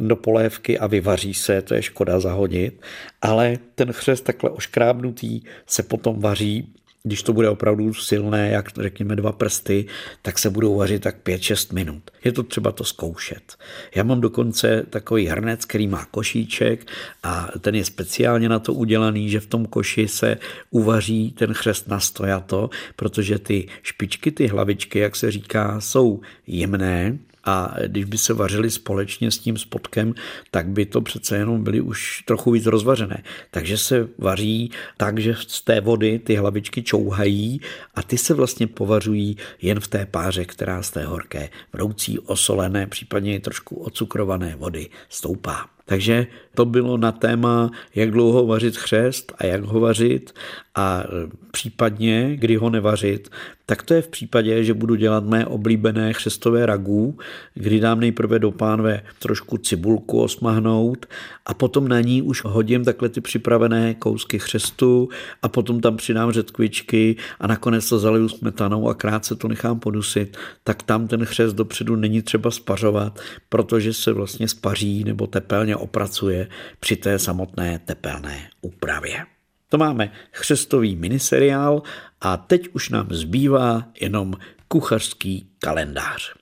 do 0.00 0.16
polévky 0.16 0.78
a 0.78 0.86
vyvaří 0.86 1.34
se, 1.34 1.62
to 1.62 1.74
je 1.74 1.82
škoda 1.82 2.20
zahodit, 2.20 2.82
ale 3.22 3.58
ten 3.74 3.92
chřest 3.92 4.24
takhle 4.24 4.50
oškrábnutý 4.50 5.40
se 5.66 5.82
potom 5.82 6.20
vaří 6.20 6.74
když 7.04 7.22
to 7.22 7.32
bude 7.32 7.48
opravdu 7.48 7.94
silné, 7.94 8.50
jak 8.50 8.68
řekněme 8.80 9.16
dva 9.16 9.32
prsty, 9.32 9.86
tak 10.22 10.38
se 10.38 10.50
budou 10.50 10.76
vařit 10.76 11.02
tak 11.02 11.16
5-6 11.24 11.74
minut. 11.74 12.10
Je 12.24 12.32
to 12.32 12.42
třeba 12.42 12.72
to 12.72 12.84
zkoušet. 12.84 13.56
Já 13.94 14.02
mám 14.02 14.20
dokonce 14.20 14.86
takový 14.90 15.26
hrnec, 15.26 15.64
který 15.64 15.86
má 15.86 16.04
košíček 16.04 16.86
a 17.22 17.48
ten 17.60 17.74
je 17.74 17.84
speciálně 17.84 18.48
na 18.48 18.58
to 18.58 18.74
udělaný, 18.74 19.30
že 19.30 19.40
v 19.40 19.46
tom 19.46 19.66
koši 19.66 20.08
se 20.08 20.36
uvaří 20.70 21.30
ten 21.30 21.54
chřest 21.54 21.88
na 21.88 22.00
stojato, 22.00 22.70
protože 22.96 23.38
ty 23.38 23.68
špičky, 23.82 24.30
ty 24.30 24.46
hlavičky, 24.46 24.98
jak 24.98 25.16
se 25.16 25.30
říká, 25.30 25.80
jsou 25.80 26.20
jemné, 26.46 27.18
a 27.44 27.74
když 27.86 28.04
by 28.04 28.18
se 28.18 28.34
vařili 28.34 28.70
společně 28.70 29.30
s 29.30 29.38
tím 29.38 29.58
spodkem, 29.58 30.14
tak 30.50 30.68
by 30.68 30.86
to 30.86 31.00
přece 31.00 31.36
jenom 31.36 31.64
byly 31.64 31.80
už 31.80 32.22
trochu 32.26 32.50
víc 32.50 32.66
rozvařené. 32.66 33.22
Takže 33.50 33.78
se 33.78 34.08
vaří 34.18 34.70
tak, 34.96 35.18
že 35.18 35.34
z 35.48 35.62
té 35.62 35.80
vody 35.80 36.18
ty 36.18 36.34
hlavičky 36.34 36.82
čouhají 36.82 37.60
a 37.94 38.02
ty 38.02 38.18
se 38.18 38.34
vlastně 38.34 38.66
povařují 38.66 39.36
jen 39.62 39.80
v 39.80 39.88
té 39.88 40.06
páře, 40.06 40.44
která 40.44 40.82
z 40.82 40.90
té 40.90 41.04
horké, 41.04 41.48
vroucí, 41.72 42.18
osolené, 42.18 42.86
případně 42.86 43.40
trošku 43.40 43.76
ocukrované 43.76 44.56
vody 44.56 44.90
stoupá. 45.08 45.66
Takže 45.84 46.26
to 46.54 46.64
bylo 46.64 46.96
na 46.96 47.12
téma, 47.12 47.70
jak 47.94 48.10
dlouho 48.10 48.46
vařit 48.46 48.76
chřest 48.76 49.32
a 49.38 49.46
jak 49.46 49.62
ho 49.62 49.80
vařit. 49.80 50.34
A 50.74 51.04
případně, 51.50 52.36
kdy 52.36 52.56
ho 52.56 52.70
nevařit, 52.70 53.30
tak 53.66 53.82
to 53.82 53.94
je 53.94 54.02
v 54.02 54.08
případě, 54.08 54.64
že 54.64 54.74
budu 54.74 54.94
dělat 54.94 55.24
mé 55.24 55.46
oblíbené 55.46 56.12
chřestové 56.12 56.66
ragů, 56.66 57.18
kdy 57.54 57.80
dám 57.80 58.00
nejprve 58.00 58.38
do 58.38 58.50
pánve 58.50 59.02
trošku 59.18 59.58
cibulku 59.58 60.22
osmahnout 60.22 61.06
a 61.46 61.54
potom 61.54 61.88
na 61.88 62.00
ní 62.00 62.22
už 62.22 62.44
hodím 62.44 62.84
takhle 62.84 63.08
ty 63.08 63.20
připravené 63.20 63.94
kousky 63.94 64.38
chřestu 64.38 65.08
a 65.42 65.48
potom 65.48 65.80
tam 65.80 65.96
přidám 65.96 66.32
řetkvičky 66.32 67.16
a 67.40 67.46
nakonec 67.46 67.88
to 67.88 67.98
zaliju 67.98 68.28
smetanou 68.28 68.88
a 68.88 68.94
krátce 68.94 69.34
to 69.34 69.48
nechám 69.48 69.80
podusit, 69.80 70.36
tak 70.64 70.82
tam 70.82 71.08
ten 71.08 71.24
chřest 71.24 71.52
dopředu 71.52 71.96
není 71.96 72.22
třeba 72.22 72.50
spařovat, 72.50 73.20
protože 73.48 73.92
se 73.92 74.12
vlastně 74.12 74.48
spaří 74.48 75.04
nebo 75.04 75.26
tepelně 75.26 75.71
opracuje 75.76 76.48
při 76.80 76.96
té 76.96 77.18
samotné 77.18 77.78
tepelné 77.78 78.50
úpravě. 78.60 79.24
To 79.68 79.78
máme 79.78 80.12
chřestový 80.32 80.96
miniseriál 80.96 81.82
a 82.20 82.36
teď 82.36 82.68
už 82.72 82.88
nám 82.88 83.06
zbývá 83.10 83.84
jenom 84.00 84.34
kuchařský 84.68 85.48
kalendář. 85.58 86.34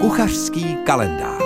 Kuchařský 0.00 0.76
kalendář. 0.86 1.42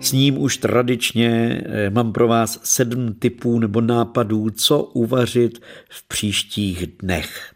S 0.00 0.12
ním 0.12 0.38
už 0.38 0.56
tradičně 0.56 1.62
eh, 1.64 1.90
mám 1.90 2.12
pro 2.12 2.28
vás 2.28 2.60
sedm 2.62 3.14
typů 3.14 3.58
nebo 3.58 3.80
nápadů, 3.80 4.50
co 4.50 4.82
uvařit 4.82 5.62
v 5.90 6.08
příštích 6.08 6.86
dnech. 6.86 7.54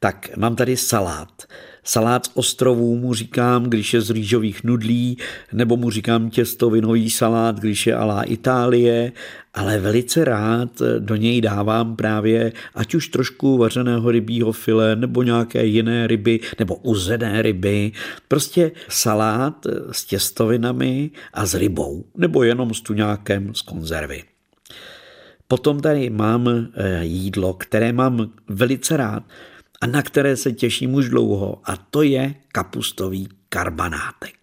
Tak 0.00 0.36
mám 0.36 0.56
tady 0.56 0.76
salát. 0.76 1.42
Salát 1.88 2.26
z 2.26 2.30
ostrovů 2.34 2.96
mu 2.96 3.14
říkám, 3.14 3.64
když 3.64 3.94
je 3.94 4.00
z 4.00 4.10
rýžových 4.10 4.64
nudlí, 4.64 5.18
nebo 5.52 5.76
mu 5.76 5.90
říkám 5.90 6.30
těstovinový 6.30 7.10
salát, 7.10 7.60
když 7.60 7.86
je 7.86 7.94
alá 7.94 8.22
Itálie, 8.22 9.12
ale 9.54 9.78
velice 9.78 10.24
rád 10.24 10.82
do 10.98 11.16
něj 11.16 11.40
dávám 11.40 11.96
právě 11.96 12.52
ať 12.74 12.94
už 12.94 13.08
trošku 13.08 13.58
vařeného 13.58 14.10
rybího 14.10 14.52
file, 14.52 14.96
nebo 14.96 15.22
nějaké 15.22 15.64
jiné 15.64 16.06
ryby, 16.06 16.40
nebo 16.58 16.74
uzené 16.74 17.42
ryby. 17.42 17.92
Prostě 18.28 18.72
salát 18.88 19.66
s 19.92 20.04
těstovinami 20.04 21.10
a 21.32 21.46
s 21.46 21.54
rybou, 21.54 22.04
nebo 22.16 22.42
jenom 22.42 22.74
s 22.74 22.80
tuňákem 22.80 23.54
z 23.54 23.62
konzervy. 23.62 24.22
Potom 25.48 25.80
tady 25.80 26.10
mám 26.10 26.48
eh, 26.48 27.04
jídlo, 27.04 27.54
které 27.54 27.92
mám 27.92 28.30
velice 28.48 28.96
rád, 28.96 29.22
a 29.80 29.86
na 29.86 30.02
které 30.02 30.36
se 30.36 30.52
těším 30.52 30.94
už 30.94 31.08
dlouho 31.08 31.60
a 31.64 31.76
to 31.76 32.02
je 32.02 32.34
kapustový 32.48 33.28
karbanátek. 33.48 34.37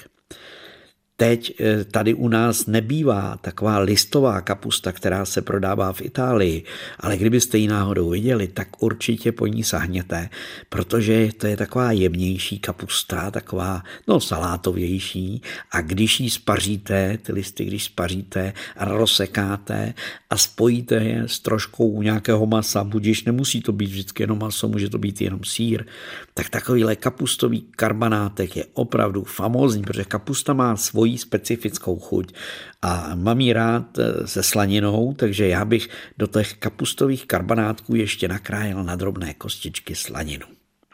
Teď 1.17 1.53
eh, 1.59 1.83
tady 1.83 2.13
u 2.13 2.27
nás 2.27 2.65
nebývá 2.65 3.37
taková 3.41 3.79
listová 3.79 4.41
kapusta, 4.41 4.91
která 4.91 5.25
se 5.25 5.41
prodává 5.41 5.93
v 5.93 6.01
Itálii, 6.01 6.63
ale 6.99 7.17
kdybyste 7.17 7.57
ji 7.57 7.67
náhodou 7.67 8.09
viděli, 8.09 8.47
tak 8.47 8.83
určitě 8.83 9.31
po 9.31 9.47
ní 9.47 9.63
sahněte, 9.63 10.29
protože 10.69 11.29
to 11.37 11.47
je 11.47 11.57
taková 11.57 11.91
jemnější 11.91 12.59
kapusta, 12.59 13.31
taková 13.31 13.83
no 14.07 14.19
salátovější. 14.19 15.41
A 15.71 15.81
když 15.81 16.19
ji 16.19 16.29
spaříte, 16.29 17.17
ty 17.17 17.31
listy, 17.31 17.65
když 17.65 17.83
spaříte 17.83 18.53
a 18.77 18.85
rozsekáte 18.85 19.93
a 20.29 20.37
spojíte 20.37 20.95
je 20.95 21.23
s 21.25 21.39
troškou 21.39 22.01
nějakého 22.01 22.45
masa, 22.45 22.83
budíš 22.83 23.23
nemusí 23.23 23.61
to 23.61 23.71
být 23.71 23.89
vždycky 23.89 24.23
jenom 24.23 24.39
maso, 24.39 24.67
může 24.67 24.89
to 24.89 24.97
být 24.97 25.21
jenom 25.21 25.43
sír, 25.43 25.85
tak 26.33 26.49
takovýhle 26.49 26.95
kapustový 26.95 27.61
karbanátek 27.61 28.57
je 28.57 28.65
opravdu 28.73 29.23
famózní, 29.23 29.83
protože 29.83 30.03
kapusta 30.03 30.53
má 30.53 30.75
svůj 30.75 31.04
svoji 31.05 31.17
specifickou 31.21 32.01
chuť 32.01 32.33
a 32.81 33.13
mám 33.15 33.37
ji 33.41 33.53
rád 33.53 33.99
eh, 33.99 34.27
se 34.27 34.43
slaninou, 34.43 35.13
takže 35.13 35.47
já 35.47 35.65
bych 35.65 35.89
do 36.17 36.27
těch 36.27 36.53
kapustových 36.53 37.25
karbanátků 37.25 37.95
ještě 37.95 38.27
nakrájel 38.27 38.83
na 38.83 38.95
drobné 38.95 39.33
kostičky 39.33 39.95
slaninu. 39.95 40.49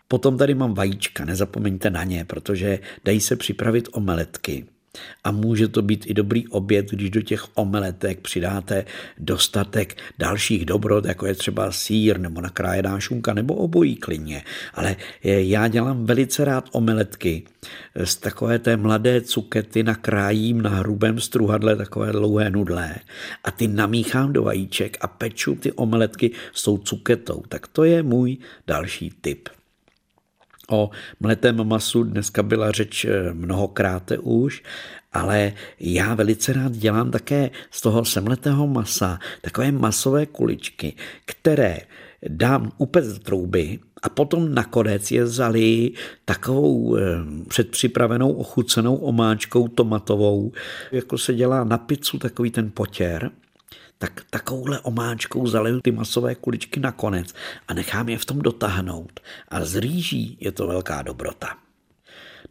Potom 0.07 0.37
tady 0.37 0.53
mám 0.53 0.73
vajíčka, 0.73 1.25
nezapomeňte 1.25 1.89
na 1.89 2.03
ně, 2.03 2.25
protože 2.25 2.79
dají 3.05 3.19
se 3.21 3.35
připravit 3.35 3.87
omeletky. 3.91 4.65
A 5.23 5.31
může 5.31 5.67
to 5.67 5.81
být 5.81 6.05
i 6.07 6.13
dobrý 6.13 6.47
oběd, 6.47 6.91
když 6.91 7.09
do 7.09 7.21
těch 7.21 7.57
omeletek 7.57 8.19
přidáte 8.19 8.85
dostatek 9.17 9.97
dalších 10.19 10.65
dobrot, 10.65 11.05
jako 11.05 11.25
je 11.25 11.33
třeba 11.33 11.71
sír 11.71 12.19
nebo 12.19 12.41
nakrájená 12.41 12.99
šunka 12.99 13.33
nebo 13.33 13.55
obojí 13.55 13.95
klidně. 13.95 14.43
Ale 14.73 14.95
já 15.23 15.67
dělám 15.67 16.05
velice 16.05 16.45
rád 16.45 16.69
omeletky. 16.71 17.43
Z 18.03 18.15
takové 18.15 18.59
té 18.59 18.77
mladé 18.77 19.21
cukety 19.21 19.83
nakrájím 19.83 20.61
na 20.61 20.69
hrubém 20.69 21.19
struhadle 21.19 21.75
takové 21.75 22.11
dlouhé 22.11 22.49
nudlé 22.49 22.95
a 23.43 23.51
ty 23.51 23.67
namíchám 23.67 24.33
do 24.33 24.43
vajíček 24.43 24.97
a 25.01 25.07
peču 25.07 25.55
ty 25.55 25.71
omeletky 25.71 26.31
s 26.53 26.63
tou 26.63 26.77
cuketou. 26.77 27.43
Tak 27.47 27.67
to 27.67 27.83
je 27.83 28.03
můj 28.03 28.37
další 28.67 29.13
tip. 29.21 29.49
O 30.71 30.89
mletém 31.19 31.67
masu. 31.67 32.03
Dneska 32.03 32.43
byla 32.43 32.71
řeč 32.71 33.05
eh, 33.05 33.33
mnohokrát 33.33 34.11
už, 34.21 34.63
ale 35.13 35.53
já 35.79 36.13
velice 36.13 36.53
rád 36.53 36.71
dělám 36.71 37.11
také 37.11 37.49
z 37.71 37.81
toho 37.81 38.05
semletého 38.05 38.67
masa 38.67 39.19
takové 39.41 39.71
masové 39.71 40.25
kuličky, 40.25 40.95
které 41.25 41.77
dám 42.27 42.71
úplně 42.77 43.07
do 43.07 43.19
trouby 43.19 43.79
a 44.01 44.09
potom 44.09 44.53
nakonec 44.53 45.11
je 45.11 45.27
zalí 45.27 45.93
takovou 46.25 46.97
eh, 46.97 47.01
předpřipravenou 47.47 48.31
ochucenou 48.31 48.95
omáčkou 48.95 49.67
tomatovou, 49.67 50.51
jako 50.91 51.17
se 51.17 51.33
dělá 51.33 51.63
na 51.63 51.77
pizzu 51.77 52.17
takový 52.17 52.51
ten 52.51 52.71
potěr 52.73 53.31
tak 54.01 54.25
takovouhle 54.29 54.79
omáčkou 54.79 55.47
zaliju 55.47 55.81
ty 55.81 55.91
masové 55.91 56.35
kuličky 56.35 56.79
nakonec 56.79 57.33
a 57.67 57.73
nechám 57.73 58.09
je 58.09 58.17
v 58.17 58.25
tom 58.25 58.39
dotáhnout. 58.39 59.19
A 59.47 59.65
z 59.65 59.75
rýží 59.75 60.37
je 60.39 60.51
to 60.51 60.67
velká 60.67 61.01
dobrota. 61.01 61.47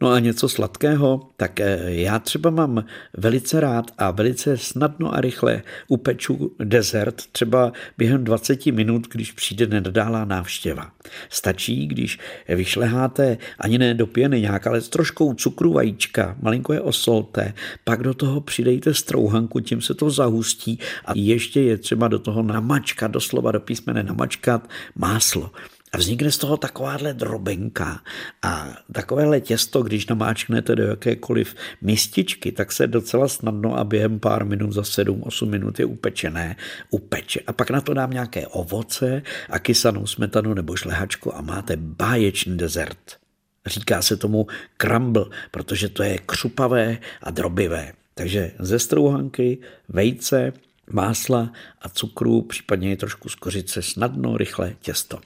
No 0.01 0.09
a 0.09 0.19
něco 0.19 0.49
sladkého, 0.49 1.29
tak 1.37 1.59
eh, 1.59 1.79
já 1.87 2.19
třeba 2.19 2.49
mám 2.49 2.85
velice 3.17 3.59
rád 3.59 3.91
a 3.97 4.11
velice 4.11 4.57
snadno 4.57 5.15
a 5.15 5.21
rychle 5.21 5.61
upeču 5.87 6.55
dezert 6.63 7.15
třeba 7.31 7.71
během 7.97 8.23
20 8.23 8.65
minut, 8.65 9.07
když 9.11 9.31
přijde 9.31 9.67
nedodálá 9.67 10.25
návštěva. 10.25 10.91
Stačí, 11.29 11.87
když 11.87 12.19
vyšleháte 12.49 13.37
ani 13.59 13.77
ne 13.77 13.93
do 13.93 14.07
pěny 14.07 14.41
nějak, 14.41 14.67
ale 14.67 14.81
s 14.81 14.89
troškou 14.89 15.33
cukru 15.33 15.73
vajíčka, 15.73 16.35
malinko 16.41 16.73
je 16.73 16.81
osolte, 16.81 17.53
pak 17.83 18.03
do 18.03 18.13
toho 18.13 18.41
přidejte 18.41 18.93
strouhanku, 18.93 19.59
tím 19.59 19.81
se 19.81 19.93
to 19.93 20.09
zahustí 20.09 20.79
a 21.05 21.11
ještě 21.15 21.61
je 21.61 21.77
třeba 21.77 22.07
do 22.07 22.19
toho 22.19 22.43
namačkat, 22.43 23.11
doslova 23.11 23.51
do 23.51 23.59
písmene 23.59 24.03
namačkat 24.03 24.69
máslo. 24.95 25.51
A 25.93 25.97
vznikne 25.97 26.31
z 26.31 26.37
toho 26.37 26.57
takováhle 26.57 27.13
drobenka. 27.13 28.01
A 28.41 28.67
takovéhle 28.91 29.41
těsto, 29.41 29.83
když 29.83 30.07
namáčknete 30.07 30.75
do 30.75 30.83
jakékoliv 30.83 31.55
mističky, 31.81 32.51
tak 32.51 32.71
se 32.71 32.87
docela 32.87 33.27
snadno 33.27 33.77
a 33.77 33.83
během 33.83 34.19
pár 34.19 34.45
minut 34.45 34.71
za 34.71 34.81
7-8 34.81 35.49
minut 35.49 35.79
je 35.79 35.85
upečené, 35.85 36.55
upeče. 36.89 37.39
A 37.47 37.53
pak 37.53 37.69
na 37.69 37.81
to 37.81 37.93
dám 37.93 38.11
nějaké 38.11 38.47
ovoce 38.47 39.21
a 39.49 39.59
kysanou 39.59 40.07
smetanu 40.07 40.53
nebo 40.53 40.75
šlehačku 40.75 41.35
a 41.35 41.41
máte 41.41 41.77
báječný 41.77 42.57
dezert. 42.57 43.17
Říká 43.65 44.01
se 44.01 44.17
tomu 44.17 44.47
crumble, 44.77 45.25
protože 45.51 45.89
to 45.89 46.03
je 46.03 46.17
křupavé 46.17 46.97
a 47.23 47.31
drobivé. 47.31 47.93
Takže 48.13 48.51
ze 48.59 48.79
strouhanky, 48.79 49.57
vejce, 49.89 50.53
másla 50.91 51.51
a 51.81 51.89
cukru, 51.89 52.41
případně 52.41 52.97
trošku 52.97 53.29
z 53.29 53.35
kořice, 53.35 53.81
snadno, 53.81 54.37
rychle 54.37 54.75
těsto. 54.81 55.19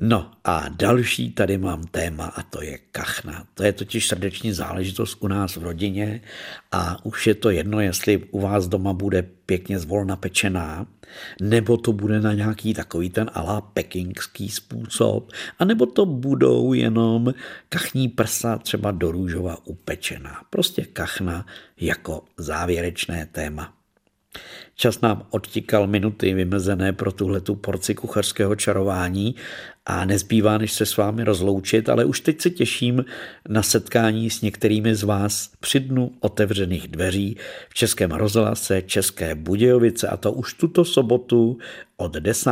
No 0.00 0.30
a 0.44 0.68
další 0.68 1.32
tady 1.32 1.58
mám 1.58 1.84
téma 1.84 2.26
a 2.26 2.42
to 2.42 2.62
je 2.62 2.78
kachna. 2.78 3.44
To 3.54 3.62
je 3.62 3.72
totiž 3.72 4.08
srdeční 4.08 4.52
záležitost 4.52 5.16
u 5.20 5.28
nás 5.28 5.56
v 5.56 5.62
rodině 5.62 6.20
a 6.72 7.06
už 7.06 7.26
je 7.26 7.34
to 7.34 7.50
jedno, 7.50 7.80
jestli 7.80 8.18
u 8.30 8.40
vás 8.40 8.68
doma 8.68 8.92
bude 8.92 9.22
pěkně 9.22 9.78
zvolna 9.78 10.16
pečená, 10.16 10.86
nebo 11.40 11.76
to 11.76 11.92
bude 11.92 12.20
na 12.20 12.32
nějaký 12.32 12.74
takový 12.74 13.10
ten 13.10 13.30
alá 13.34 13.60
pekingský 13.60 14.48
způsob, 14.48 15.32
anebo 15.58 15.86
to 15.86 16.06
budou 16.06 16.72
jenom 16.72 17.34
kachní 17.68 18.08
prsa 18.08 18.58
třeba 18.58 18.90
do 18.90 19.12
růžova 19.12 19.66
upečená. 19.66 20.42
Prostě 20.50 20.82
kachna 20.84 21.46
jako 21.80 22.24
závěrečné 22.36 23.26
téma. 23.26 23.77
Čas 24.74 25.00
nám 25.00 25.26
odtíkal 25.30 25.86
minuty 25.86 26.34
vymezené 26.34 26.92
pro 26.92 27.12
tuhletu 27.12 27.54
porci 27.54 27.94
kuchařského 27.94 28.56
čarování 28.56 29.34
a 29.86 30.04
nezbývá, 30.04 30.58
než 30.58 30.72
se 30.72 30.86
s 30.86 30.96
vámi 30.96 31.24
rozloučit, 31.24 31.88
ale 31.88 32.04
už 32.04 32.20
teď 32.20 32.40
se 32.40 32.50
těším 32.50 33.04
na 33.48 33.62
setkání 33.62 34.30
s 34.30 34.42
některými 34.42 34.94
z 34.94 35.02
vás 35.02 35.50
při 35.60 35.80
dnu 35.80 36.12
otevřených 36.20 36.88
dveří 36.88 37.36
v 37.68 37.74
Českém 37.74 38.10
rozhlase 38.10 38.82
České 38.82 39.34
Budějovice 39.34 40.08
a 40.08 40.16
to 40.16 40.32
už 40.32 40.54
tuto 40.54 40.84
sobotu 40.84 41.58
od 41.96 42.12
10. 42.12 42.50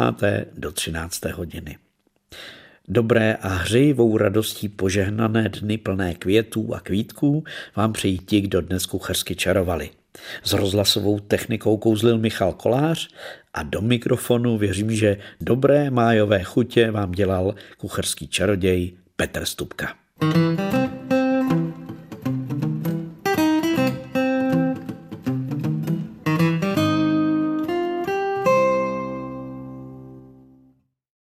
do 0.55 0.73
13. 0.73 1.25
hodiny. 1.25 1.79
Dobré 2.89 3.35
a 3.35 3.49
hřejivou 3.49 4.17
radostí 4.17 4.69
požehnané 4.69 5.49
dny 5.49 5.79
plné 5.79 6.15
květů 6.15 6.75
a 6.75 6.81
kvítků 6.81 7.45
vám 7.77 7.93
přejí 7.93 8.19
ti, 8.19 8.41
kdo 8.41 8.61
dnes 8.61 8.87
kuchařsky 8.87 9.37
čarovali. 9.37 9.91
S 10.43 10.53
rozhlasovou 10.53 11.19
technikou 11.19 11.77
kouzlil 11.77 12.19
Michal 12.19 12.53
Kolář 12.53 13.09
a 13.55 13.63
do 13.63 13.81
mikrofonu 13.81 14.59
věřím, 14.59 14.95
že 14.95 15.17
dobré 15.41 15.91
májové 15.91 16.43
chutě 16.43 16.91
vám 16.91 17.13
dělal 17.13 17.55
kucharský 17.79 18.29
čaroděj 18.29 18.93
Petr 19.17 19.45
Stupka. 19.45 19.95